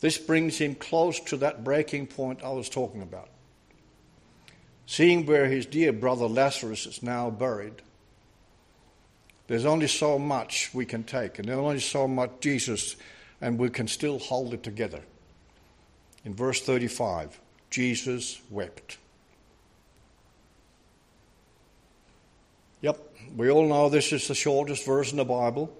This 0.00 0.16
brings 0.16 0.56
him 0.56 0.74
close 0.74 1.20
to 1.20 1.36
that 1.36 1.62
breaking 1.62 2.06
point 2.06 2.42
I 2.42 2.52
was 2.52 2.70
talking 2.70 3.02
about. 3.02 3.28
Seeing 4.86 5.26
where 5.26 5.44
his 5.44 5.66
dear 5.66 5.92
brother 5.92 6.26
Lazarus 6.26 6.86
is 6.86 7.02
now 7.02 7.28
buried, 7.28 7.82
there's 9.50 9.64
only 9.64 9.88
so 9.88 10.16
much 10.16 10.70
we 10.72 10.86
can 10.86 11.02
take, 11.02 11.40
and 11.40 11.48
there's 11.48 11.58
only 11.58 11.80
so 11.80 12.06
much 12.06 12.30
Jesus, 12.38 12.94
and 13.40 13.58
we 13.58 13.68
can 13.68 13.88
still 13.88 14.20
hold 14.20 14.54
it 14.54 14.62
together. 14.62 15.00
In 16.24 16.36
verse 16.36 16.60
35, 16.60 17.36
Jesus 17.68 18.40
wept. 18.48 18.98
Yep, 22.80 23.00
we 23.36 23.50
all 23.50 23.66
know 23.66 23.88
this 23.88 24.12
is 24.12 24.28
the 24.28 24.36
shortest 24.36 24.86
verse 24.86 25.10
in 25.10 25.16
the 25.16 25.24
Bible, 25.24 25.76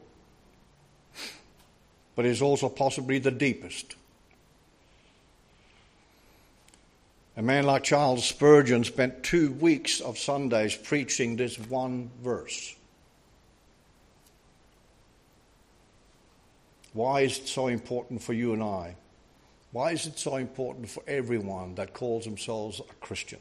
but 2.17 2.27
it's 2.27 2.43
also 2.43 2.69
possibly 2.69 3.21
the 3.21 3.31
deepest. 3.31 3.95
A 7.37 7.43
man 7.43 7.67
like 7.67 7.85
Charles 7.85 8.25
Spurgeon 8.25 8.83
spent 8.83 9.23
two 9.23 9.53
weeks 9.53 10.01
of 10.01 10.19
Sundays 10.19 10.75
preaching 10.75 11.37
this 11.37 11.57
one 11.57 12.11
verse. 12.21 12.75
Why 16.93 17.23
is 17.23 17.39
it 17.39 17.49
so 17.49 17.69
important 17.69 18.23
for 18.23 18.33
you 18.33 18.53
and 18.53 18.63
I? 18.63 18.97
Why 19.73 19.93
is 19.93 20.07
it 20.07 20.19
so 20.19 20.37
important 20.37 20.89
for 20.89 21.03
everyone 21.07 21.77
that 21.77 21.93
calls 21.93 22.25
themselves 22.25 22.81
a 22.81 22.95
Christian? 22.95 23.39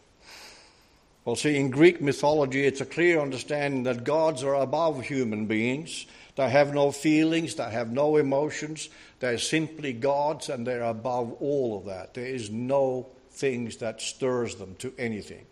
Well, 1.25 1.35
see, 1.35 1.57
in 1.57 1.69
Greek 1.69 2.01
mythology, 2.01 2.65
it's 2.65 2.81
a 2.81 2.85
clear 2.85 3.19
understanding 3.19 3.83
that 3.83 4.03
gods 4.03 4.43
are 4.43 4.55
above 4.55 5.01
human 5.01 5.47
beings. 5.47 6.05
They 6.35 6.49
have 6.49 6.73
no 6.73 6.91
feelings, 6.91 7.55
they 7.55 7.69
have 7.69 7.91
no 7.91 8.17
emotions. 8.17 8.89
They're 9.19 9.37
simply 9.37 9.93
gods, 9.93 10.49
and 10.49 10.65
they're 10.65 10.83
above 10.83 11.33
all 11.41 11.77
of 11.77 11.85
that. 11.85 12.13
There 12.13 12.25
is 12.25 12.49
no 12.49 13.07
things 13.31 13.77
that 13.77 14.01
stirs 14.01 14.55
them 14.55 14.75
to 14.79 14.93
anything. 14.97 15.45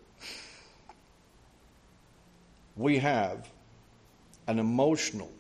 We 2.76 3.00
have 3.00 3.50
an 4.48 4.60
emotional 4.60 5.32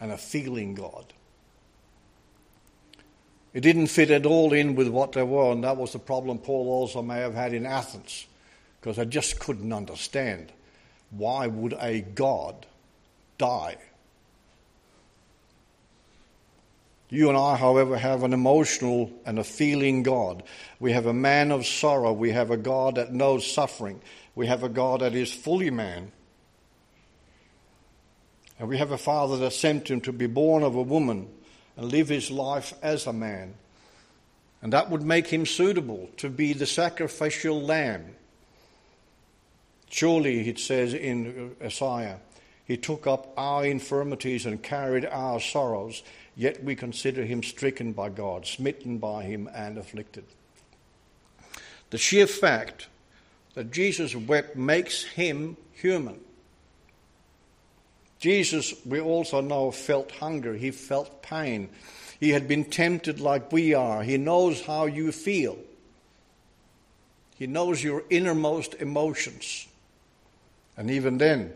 and 0.00 0.12
a 0.12 0.18
feeling 0.18 0.74
God. 0.74 1.12
It 3.52 3.60
didn't 3.60 3.88
fit 3.88 4.10
at 4.10 4.26
all 4.26 4.52
in 4.52 4.74
with 4.74 4.88
what 4.88 5.12
they 5.12 5.22
were, 5.22 5.52
and 5.52 5.64
that 5.64 5.76
was 5.76 5.92
the 5.92 5.98
problem 5.98 6.38
Paul 6.38 6.68
also 6.68 7.02
may 7.02 7.18
have 7.18 7.34
had 7.34 7.52
in 7.52 7.66
Athens, 7.66 8.26
because 8.80 8.96
they 8.96 9.06
just 9.06 9.40
couldn't 9.40 9.72
understand 9.72 10.52
why 11.10 11.46
would 11.46 11.74
a 11.80 12.00
God 12.00 12.66
die 13.38 13.76
You 17.10 17.28
and 17.28 17.36
I, 17.36 17.56
however, 17.56 17.98
have 17.98 18.22
an 18.22 18.32
emotional 18.32 19.10
and 19.26 19.40
a 19.40 19.44
feeling 19.44 20.04
God. 20.04 20.44
We 20.78 20.92
have 20.92 21.06
a 21.06 21.12
man 21.12 21.50
of 21.50 21.66
sorrow. 21.66 22.12
We 22.12 22.30
have 22.30 22.52
a 22.52 22.56
God 22.56 22.94
that 22.94 23.12
knows 23.12 23.52
suffering. 23.52 24.00
We 24.36 24.46
have 24.46 24.62
a 24.62 24.68
God 24.68 25.00
that 25.00 25.14
is 25.14 25.32
fully 25.32 25.70
man. 25.70 26.12
And 28.60 28.68
we 28.68 28.78
have 28.78 28.92
a 28.92 28.98
Father 28.98 29.36
that 29.38 29.52
sent 29.52 29.90
him 29.90 30.00
to 30.02 30.12
be 30.12 30.28
born 30.28 30.62
of 30.62 30.76
a 30.76 30.82
woman 30.82 31.28
and 31.80 31.90
live 31.90 32.10
his 32.10 32.30
life 32.30 32.74
as 32.82 33.06
a 33.06 33.12
man. 33.12 33.54
And 34.60 34.74
that 34.74 34.90
would 34.90 35.00
make 35.00 35.28
him 35.28 35.46
suitable 35.46 36.10
to 36.18 36.28
be 36.28 36.52
the 36.52 36.66
sacrificial 36.66 37.60
lamb. 37.62 38.04
Surely, 39.88 40.46
it 40.46 40.58
says 40.58 40.92
in 40.92 41.56
Isaiah, 41.62 42.20
he 42.66 42.76
took 42.76 43.06
up 43.06 43.32
our 43.38 43.64
infirmities 43.64 44.44
and 44.44 44.62
carried 44.62 45.06
our 45.06 45.40
sorrows 45.40 46.02
yet 46.36 46.62
we 46.62 46.76
consider 46.76 47.24
him 47.24 47.42
stricken 47.42 47.92
by 47.92 48.10
God, 48.10 48.46
smitten 48.46 48.98
by 48.98 49.24
him, 49.24 49.48
and 49.54 49.78
afflicted. 49.78 50.24
The 51.88 51.98
sheer 51.98 52.26
fact 52.26 52.88
that 53.54 53.72
Jesus 53.72 54.14
wept 54.14 54.54
makes 54.54 55.02
him 55.02 55.56
human. 55.72 56.20
Jesus, 58.20 58.74
we 58.84 59.00
also 59.00 59.40
know, 59.40 59.70
felt 59.70 60.12
hunger, 60.12 60.54
he 60.54 60.70
felt 60.70 61.22
pain. 61.22 61.70
He 62.20 62.30
had 62.30 62.46
been 62.46 62.64
tempted 62.64 63.18
like 63.18 63.50
we 63.50 63.72
are. 63.72 64.02
He 64.02 64.18
knows 64.18 64.60
how 64.60 64.84
you 64.84 65.10
feel. 65.10 65.58
He 67.36 67.46
knows 67.46 67.82
your 67.82 68.04
innermost 68.10 68.74
emotions. 68.74 69.66
And 70.76 70.90
even 70.90 71.16
then, 71.16 71.54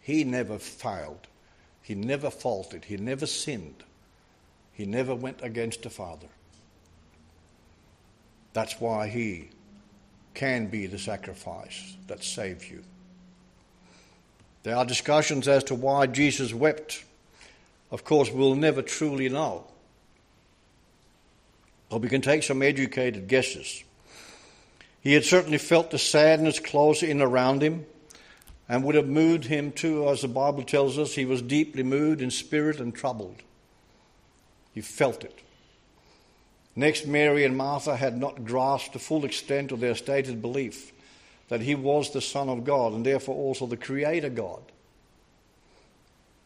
he 0.00 0.22
never 0.22 0.58
failed. 0.58 1.26
He 1.82 1.96
never 1.96 2.30
faulted. 2.30 2.84
He 2.84 2.96
never 2.96 3.26
sinned. 3.26 3.82
He 4.72 4.86
never 4.86 5.14
went 5.14 5.42
against 5.42 5.82
the 5.82 5.90
Father. 5.90 6.28
That's 8.52 8.80
why 8.80 9.08
he 9.08 9.50
can 10.34 10.68
be 10.68 10.86
the 10.86 10.98
sacrifice 10.98 11.96
that 12.06 12.22
saves 12.22 12.70
you. 12.70 12.84
There 14.62 14.76
are 14.76 14.84
discussions 14.84 15.48
as 15.48 15.64
to 15.64 15.74
why 15.74 16.06
Jesus 16.06 16.52
wept. 16.52 17.04
Of 17.90 18.04
course, 18.04 18.30
we'll 18.30 18.54
never 18.54 18.82
truly 18.82 19.28
know. 19.28 19.64
But 21.88 22.02
we 22.02 22.08
can 22.08 22.20
take 22.20 22.42
some 22.42 22.62
educated 22.62 23.26
guesses. 23.26 23.82
He 25.00 25.14
had 25.14 25.24
certainly 25.24 25.58
felt 25.58 25.90
the 25.90 25.98
sadness 25.98 26.60
close 26.60 27.02
in 27.02 27.22
around 27.22 27.62
him 27.62 27.86
and 28.68 28.84
would 28.84 28.94
have 28.94 29.08
moved 29.08 29.46
him 29.46 29.72
too, 29.72 30.08
as 30.08 30.20
the 30.20 30.28
Bible 30.28 30.62
tells 30.62 30.98
us. 30.98 31.14
He 31.14 31.24
was 31.24 31.42
deeply 31.42 31.82
moved 31.82 32.20
in 32.20 32.30
spirit 32.30 32.78
and 32.78 32.94
troubled. 32.94 33.42
He 34.72 34.80
felt 34.80 35.24
it. 35.24 35.38
Next, 36.76 37.06
Mary 37.06 37.44
and 37.44 37.56
Martha 37.56 37.96
had 37.96 38.16
not 38.16 38.44
grasped 38.44 38.92
the 38.92 39.00
full 39.00 39.24
extent 39.24 39.72
of 39.72 39.80
their 39.80 39.96
stated 39.96 40.40
belief. 40.40 40.92
That 41.50 41.60
he 41.60 41.74
was 41.74 42.10
the 42.10 42.20
Son 42.20 42.48
of 42.48 42.64
God 42.64 42.92
and 42.92 43.04
therefore 43.04 43.34
also 43.34 43.66
the 43.66 43.76
Creator 43.76 44.30
God, 44.30 44.62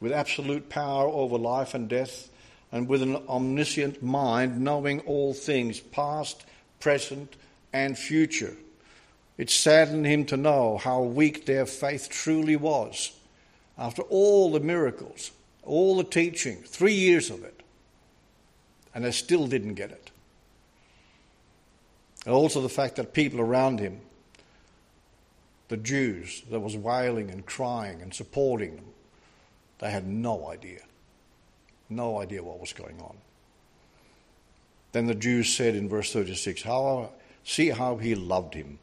with 0.00 0.12
absolute 0.12 0.68
power 0.68 1.06
over 1.06 1.38
life 1.38 1.74
and 1.74 1.88
death, 1.88 2.30
and 2.72 2.88
with 2.88 3.02
an 3.02 3.16
omniscient 3.28 4.02
mind 4.02 4.60
knowing 4.60 5.00
all 5.00 5.32
things, 5.32 5.78
past, 5.78 6.44
present, 6.80 7.36
and 7.72 7.96
future. 7.96 8.56
It 9.36 9.50
saddened 9.50 10.06
him 10.06 10.24
to 10.26 10.36
know 10.36 10.78
how 10.78 11.02
weak 11.02 11.44
their 11.44 11.66
faith 11.66 12.08
truly 12.08 12.56
was 12.56 13.12
after 13.76 14.02
all 14.02 14.52
the 14.52 14.60
miracles, 14.60 15.32
all 15.62 15.96
the 15.98 16.04
teaching, 16.04 16.62
three 16.62 16.94
years 16.94 17.30
of 17.30 17.44
it, 17.44 17.60
and 18.94 19.04
they 19.04 19.12
still 19.12 19.46
didn't 19.46 19.74
get 19.74 19.90
it. 19.90 20.10
And 22.24 22.34
also 22.34 22.62
the 22.62 22.68
fact 22.68 22.96
that 22.96 23.12
people 23.12 23.40
around 23.40 23.80
him, 23.80 24.00
the 25.68 25.76
Jews, 25.76 26.42
that 26.50 26.60
was 26.60 26.76
wailing 26.76 27.30
and 27.30 27.44
crying 27.46 28.02
and 28.02 28.12
supporting 28.12 28.76
them, 28.76 28.86
they 29.78 29.90
had 29.90 30.06
no 30.06 30.48
idea. 30.48 30.80
No 31.88 32.20
idea 32.20 32.42
what 32.42 32.60
was 32.60 32.72
going 32.72 33.00
on. 33.00 33.16
Then 34.92 35.06
the 35.06 35.14
Jews 35.14 35.52
said 35.52 35.74
in 35.74 35.88
verse 35.88 36.12
36, 36.12 36.62
how, 36.62 37.10
See 37.42 37.70
how 37.70 37.96
he 37.96 38.14
loved 38.14 38.54
him. 38.54 38.78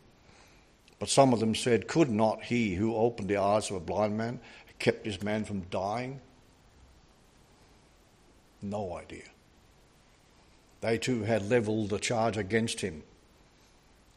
But 1.00 1.10
some 1.10 1.34
of 1.34 1.40
them 1.40 1.56
said, 1.56 1.88
Could 1.88 2.12
not 2.12 2.44
he 2.44 2.76
who 2.76 2.96
opened 2.96 3.30
the 3.30 3.38
eyes 3.38 3.70
of 3.70 3.78
a 3.78 3.80
blind 3.80 4.18
man 4.18 4.40
kept 4.82 5.04
this 5.04 5.22
man 5.22 5.46
from 5.46 5.62
dying? 5.70 6.20
No 8.62 8.98
idea. 8.98 9.24
They 10.82 10.98
too 10.98 11.24
had 11.24 11.50
leveled 11.50 11.90
the 11.90 12.00
charge 12.00 12.36
against 12.36 12.82
him. 12.82 13.04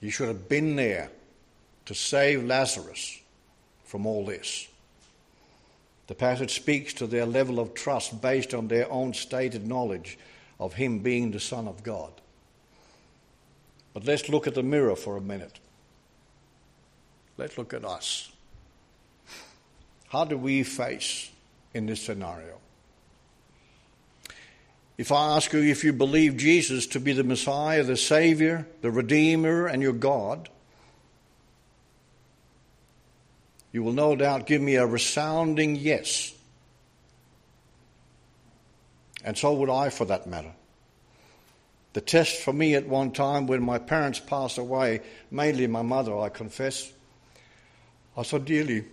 You 0.01 0.11
should 0.11 0.29
have 0.29 0.49
been 0.49 0.77
there 0.77 1.11
to 1.87 1.95
save 1.95 2.45
Lazarus 2.45 3.21
from 3.85 4.07
all 4.07 4.25
this. 4.25 4.69
The 6.07 6.15
passage 6.15 6.55
speaks 6.55 6.93
to 6.95 7.07
their 7.07 7.27
level 7.27 7.59
of 7.59 7.75
trust 7.75 8.21
based 8.21 8.55
on 8.55 8.69
their 8.69 8.91
own 8.91 9.15
stated 9.15 9.67
knowledge 9.67 10.19
of 10.61 10.75
him 10.75 10.99
being 10.99 11.31
the 11.31 11.41
Son 11.41 11.67
of 11.67 11.83
God. 11.83 12.13
But 13.93 14.05
let's 14.05 14.29
look 14.29 14.47
at 14.47 14.55
the 14.55 14.63
mirror 14.63 14.97
for 14.97 15.17
a 15.17 15.21
minute. 15.21 15.61
Let's 17.37 17.57
look 17.57 17.73
at 17.73 17.85
us. 17.85 18.31
How 20.09 20.25
do 20.25 20.37
we 20.37 20.63
face 20.63 21.31
in 21.73 21.87
this 21.87 22.01
scenario? 22.01 22.59
If 24.97 25.11
I 25.11 25.37
ask 25.37 25.53
you 25.53 25.61
if 25.61 25.83
you 25.83 25.93
believe 25.93 26.37
Jesus 26.37 26.87
to 26.89 27.01
be 27.01 27.13
the 27.13 27.25
Messiah, 27.25 27.83
the 27.83 27.97
Savior, 27.97 28.67
the 28.81 28.93
Redeemer, 28.93 29.67
and 29.67 29.83
your 29.83 29.93
God, 29.93 30.49
you 33.75 33.83
will 33.83 33.93
no 33.93 34.15
doubt 34.15 34.47
give 34.47 34.63
me 34.63 34.77
a 34.77 34.87
resounding 34.87 35.75
yes. 35.75 36.33
And 39.25 39.37
so 39.37 39.53
would 39.55 39.69
I, 39.69 39.89
for 39.91 40.05
that 40.05 40.29
matter. 40.29 40.53
The 41.93 42.01
test 42.01 42.41
for 42.41 42.53
me 42.53 42.77
at 42.77 42.87
one 42.87 43.11
time 43.11 43.49
when 43.49 43.65
my 43.65 43.79
parents 43.79 44.21
passed 44.21 44.59
away, 44.59 45.01
mainly 45.29 45.67
my 45.67 45.83
mother, 45.83 46.17
I 46.17 46.29
confess, 46.29 46.93
I 48.17 48.23
so 48.23 48.39
dearly 48.39 48.85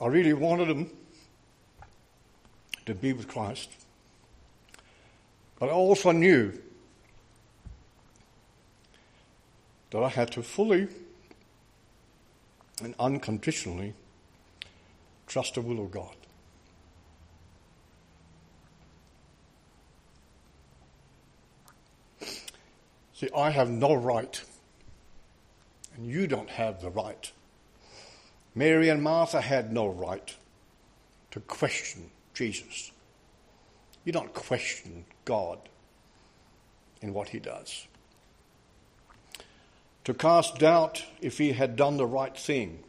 I 0.00 0.06
really 0.06 0.32
wanted 0.32 0.68
them 0.68 0.90
to 2.86 2.94
be 2.94 3.12
with 3.12 3.28
Christ. 3.28 3.68
But 5.58 5.68
I 5.68 5.72
also 5.72 6.12
knew 6.12 6.58
that 9.90 10.02
I 10.02 10.08
had 10.08 10.30
to 10.32 10.42
fully 10.42 10.88
and 12.82 12.94
unconditionally 12.98 13.94
trust 15.26 15.54
the 15.54 15.60
will 15.60 15.84
of 15.84 15.90
God. 15.90 16.14
See, 23.12 23.28
I 23.36 23.50
have 23.50 23.68
no 23.68 23.94
right, 23.94 24.42
and 25.94 26.06
you 26.06 26.26
don't 26.26 26.48
have 26.48 26.80
the 26.80 26.90
right 26.90 27.30
Mary 28.54 28.88
and 28.88 29.02
Martha 29.02 29.40
had 29.40 29.72
no 29.72 29.86
right 29.86 30.36
to 31.30 31.40
question 31.40 32.10
Jesus. 32.34 32.90
You 34.04 34.12
don't 34.12 34.34
question 34.34 35.04
God 35.24 35.58
in 37.00 37.14
what 37.14 37.28
he 37.28 37.38
does. 37.38 37.86
To 40.04 40.14
cast 40.14 40.58
doubt 40.58 41.04
if 41.20 41.38
he 41.38 41.52
had 41.52 41.76
done 41.76 41.96
the 41.96 42.06
right 42.06 42.36
thing. 42.36 42.82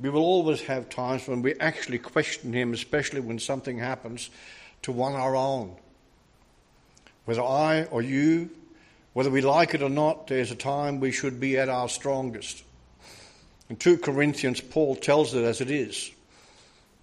We 0.00 0.10
will 0.10 0.22
always 0.22 0.62
have 0.62 0.88
times 0.88 1.26
when 1.28 1.42
we 1.42 1.54
actually 1.60 1.98
question 1.98 2.52
him, 2.52 2.72
especially 2.72 3.20
when 3.20 3.38
something 3.38 3.78
happens 3.78 4.30
to 4.82 4.92
one 4.92 5.14
our 5.14 5.36
own. 5.36 5.76
Whether 7.24 7.42
I 7.42 7.84
or 7.84 8.02
you, 8.02 8.50
whether 9.12 9.30
we 9.30 9.40
like 9.40 9.74
it 9.74 9.82
or 9.82 9.88
not, 9.88 10.26
there's 10.26 10.50
a 10.50 10.56
time 10.56 11.00
we 11.00 11.12
should 11.12 11.38
be 11.40 11.56
at 11.56 11.68
our 11.68 11.88
strongest. 11.88 12.64
In 13.70 13.76
2 13.76 13.98
Corinthians, 13.98 14.60
Paul 14.60 14.96
tells 14.96 15.34
it 15.34 15.44
as 15.44 15.60
it 15.60 15.70
is. 15.70 16.10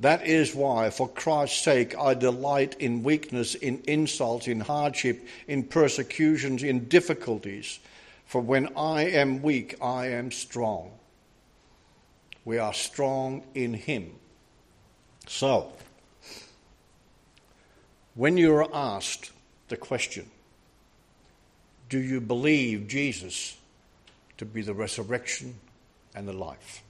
That 0.01 0.25
is 0.25 0.53
why, 0.53 0.89
for 0.89 1.07
Christ's 1.07 1.63
sake, 1.63 1.97
I 1.97 2.13
delight 2.13 2.75
in 2.79 3.03
weakness, 3.03 3.55
in 3.55 3.81
insults, 3.87 4.47
in 4.47 4.59
hardship, 4.59 5.25
in 5.47 5.63
persecutions, 5.63 6.63
in 6.63 6.85
difficulties. 6.85 7.79
For 8.25 8.41
when 8.41 8.69
I 8.75 9.03
am 9.03 9.41
weak, 9.41 9.75
I 9.81 10.07
am 10.07 10.31
strong. 10.31 10.91
We 12.43 12.57
are 12.57 12.73
strong 12.73 13.43
in 13.53 13.73
Him. 13.73 14.11
So, 15.27 15.71
when 18.15 18.37
you 18.37 18.53
are 18.55 18.67
asked 18.73 19.31
the 19.69 19.77
question, 19.77 20.29
do 21.89 21.99
you 21.99 22.19
believe 22.19 22.87
Jesus 22.87 23.55
to 24.41 24.45
be 24.45 24.63
the 24.63 24.73
resurrection 24.73 25.53
and 26.15 26.27
the 26.27 26.33
life. 26.33 26.81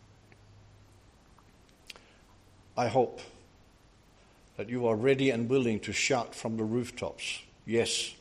I 2.81 2.87
hope 2.87 3.21
that 4.57 4.67
you 4.67 4.87
are 4.87 4.95
ready 4.95 5.29
and 5.29 5.47
willing 5.47 5.81
to 5.81 5.93
shout 5.93 6.33
from 6.33 6.57
the 6.57 6.63
rooftops, 6.63 7.43
Yes, 7.63 8.15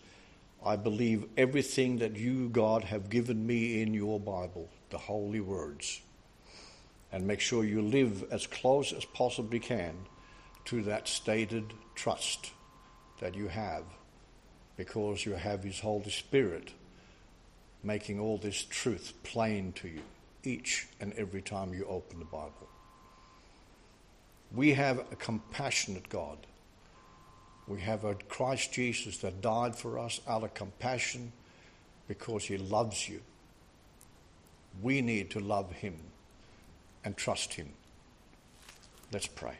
I 0.63 0.77
believe 0.77 1.25
everything 1.39 1.97
that 2.01 2.15
you, 2.15 2.51
God, 2.51 2.85
have 2.85 3.09
given 3.09 3.47
me 3.47 3.81
in 3.81 3.95
your 3.95 4.21
Bible, 4.21 4.69
the 4.91 4.99
holy 4.99 5.41
words. 5.41 6.03
And 7.11 7.27
make 7.27 7.41
sure 7.41 7.65
you 7.65 7.81
live 7.81 8.31
as 8.31 8.47
close 8.47 8.93
as 8.93 9.07
possibly 9.07 9.61
can 9.61 9.95
to 10.67 10.83
that 10.83 11.09
stated 11.09 11.73
trust 11.95 12.51
that 13.21 13.35
you 13.35 13.49
have 13.49 13.85
because 14.77 15.25
you 15.25 15.33
have 15.33 15.65
His 15.65 15.81
Holy 15.81 16.11
Spirit 16.11 16.75
making 17.83 18.21
all 18.21 18.37
this 18.37 18.63
truth 18.63 19.15
plain 19.23 19.73
to 19.77 19.89
you 19.89 20.03
each 20.45 20.87
and 21.01 21.15
every 21.15 21.41
time 21.41 21.73
you 21.73 21.87
open 21.87 22.19
the 22.19 22.27
Bible. 22.27 22.70
We 24.55 24.73
have 24.75 24.99
a 24.99 25.17
compassionate 25.17 26.09
God. 26.09 26.39
We 27.69 27.81
have 27.81 28.05
a 28.05 28.15
Christ 28.29 28.73
Jesus 28.73 29.19
that 29.19 29.41
died 29.41 29.77
for 29.77 29.99
us 29.99 30.21
out 30.27 30.43
of 30.43 30.55
compassion 30.55 31.33
because 32.09 32.45
he 32.45 32.59
loves 32.59 33.09
you. 33.09 33.21
We 34.83 35.03
need 35.03 35.31
to 35.31 35.41
love 35.41 35.71
him 35.71 35.97
and 37.05 37.17
trust 37.17 37.55
him. 37.55 37.69
Let's 39.13 39.29
pray. 39.29 39.57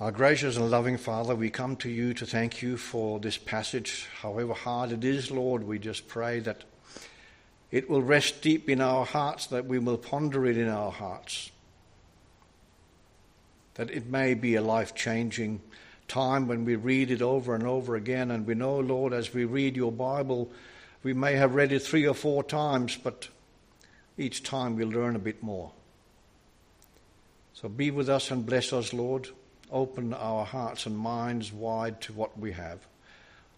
Our 0.00 0.12
gracious 0.12 0.56
and 0.56 0.70
loving 0.70 0.96
Father, 0.96 1.34
we 1.34 1.50
come 1.50 1.74
to 1.76 1.90
you 1.90 2.14
to 2.14 2.24
thank 2.24 2.62
you 2.62 2.76
for 2.76 3.18
this 3.18 3.36
passage. 3.36 4.06
However 4.22 4.54
hard 4.54 4.92
it 4.92 5.02
is, 5.02 5.32
Lord, 5.32 5.64
we 5.64 5.80
just 5.80 6.06
pray 6.06 6.38
that 6.40 6.62
it 7.70 7.90
will 7.90 8.02
rest 8.02 8.40
deep 8.40 8.68
in 8.68 8.80
our 8.80 9.04
hearts, 9.04 9.46
that 9.48 9.66
we 9.66 9.78
will 9.78 9.98
ponder 9.98 10.46
it 10.46 10.56
in 10.56 10.68
our 10.68 10.90
hearts. 10.90 11.50
That 13.74 13.90
it 13.90 14.06
may 14.06 14.34
be 14.34 14.54
a 14.54 14.62
life 14.62 14.94
changing 14.94 15.60
time 16.08 16.48
when 16.48 16.64
we 16.64 16.76
read 16.76 17.10
it 17.10 17.20
over 17.22 17.54
and 17.54 17.64
over 17.64 17.94
again. 17.94 18.30
And 18.30 18.46
we 18.46 18.54
know, 18.54 18.80
Lord, 18.80 19.12
as 19.12 19.34
we 19.34 19.44
read 19.44 19.76
your 19.76 19.92
Bible, 19.92 20.50
we 21.02 21.12
may 21.12 21.34
have 21.34 21.54
read 21.54 21.70
it 21.70 21.80
three 21.80 22.06
or 22.06 22.14
four 22.14 22.42
times, 22.42 22.96
but 22.96 23.28
each 24.16 24.42
time 24.42 24.74
we 24.74 24.84
learn 24.84 25.14
a 25.14 25.20
bit 25.20 25.42
more. 25.42 25.70
So 27.52 27.68
be 27.68 27.90
with 27.90 28.08
us 28.08 28.30
and 28.30 28.46
bless 28.46 28.72
us, 28.72 28.92
Lord. 28.92 29.28
Open 29.70 30.14
our 30.14 30.46
hearts 30.46 30.86
and 30.86 30.96
minds 30.96 31.52
wide 31.52 32.00
to 32.02 32.12
what 32.14 32.38
we 32.38 32.52
have, 32.52 32.78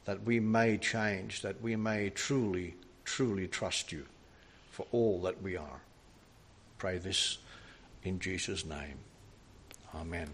that 0.05 0.25
we 0.25 0.41
may 0.41 0.77
change, 0.79 1.43
that 1.43 1.63
we 1.63 1.77
may 1.77 2.11
truly 2.11 2.75
truly 3.11 3.49
trust 3.49 3.91
you 3.91 4.07
for 4.71 4.87
all 4.93 5.21
that 5.23 5.43
we 5.43 5.57
are. 5.57 5.81
Pray 6.79 6.99
this 6.99 7.39
in 8.05 8.21
Jesus' 8.21 8.65
name. 8.65 8.99
Amen. 9.95 10.29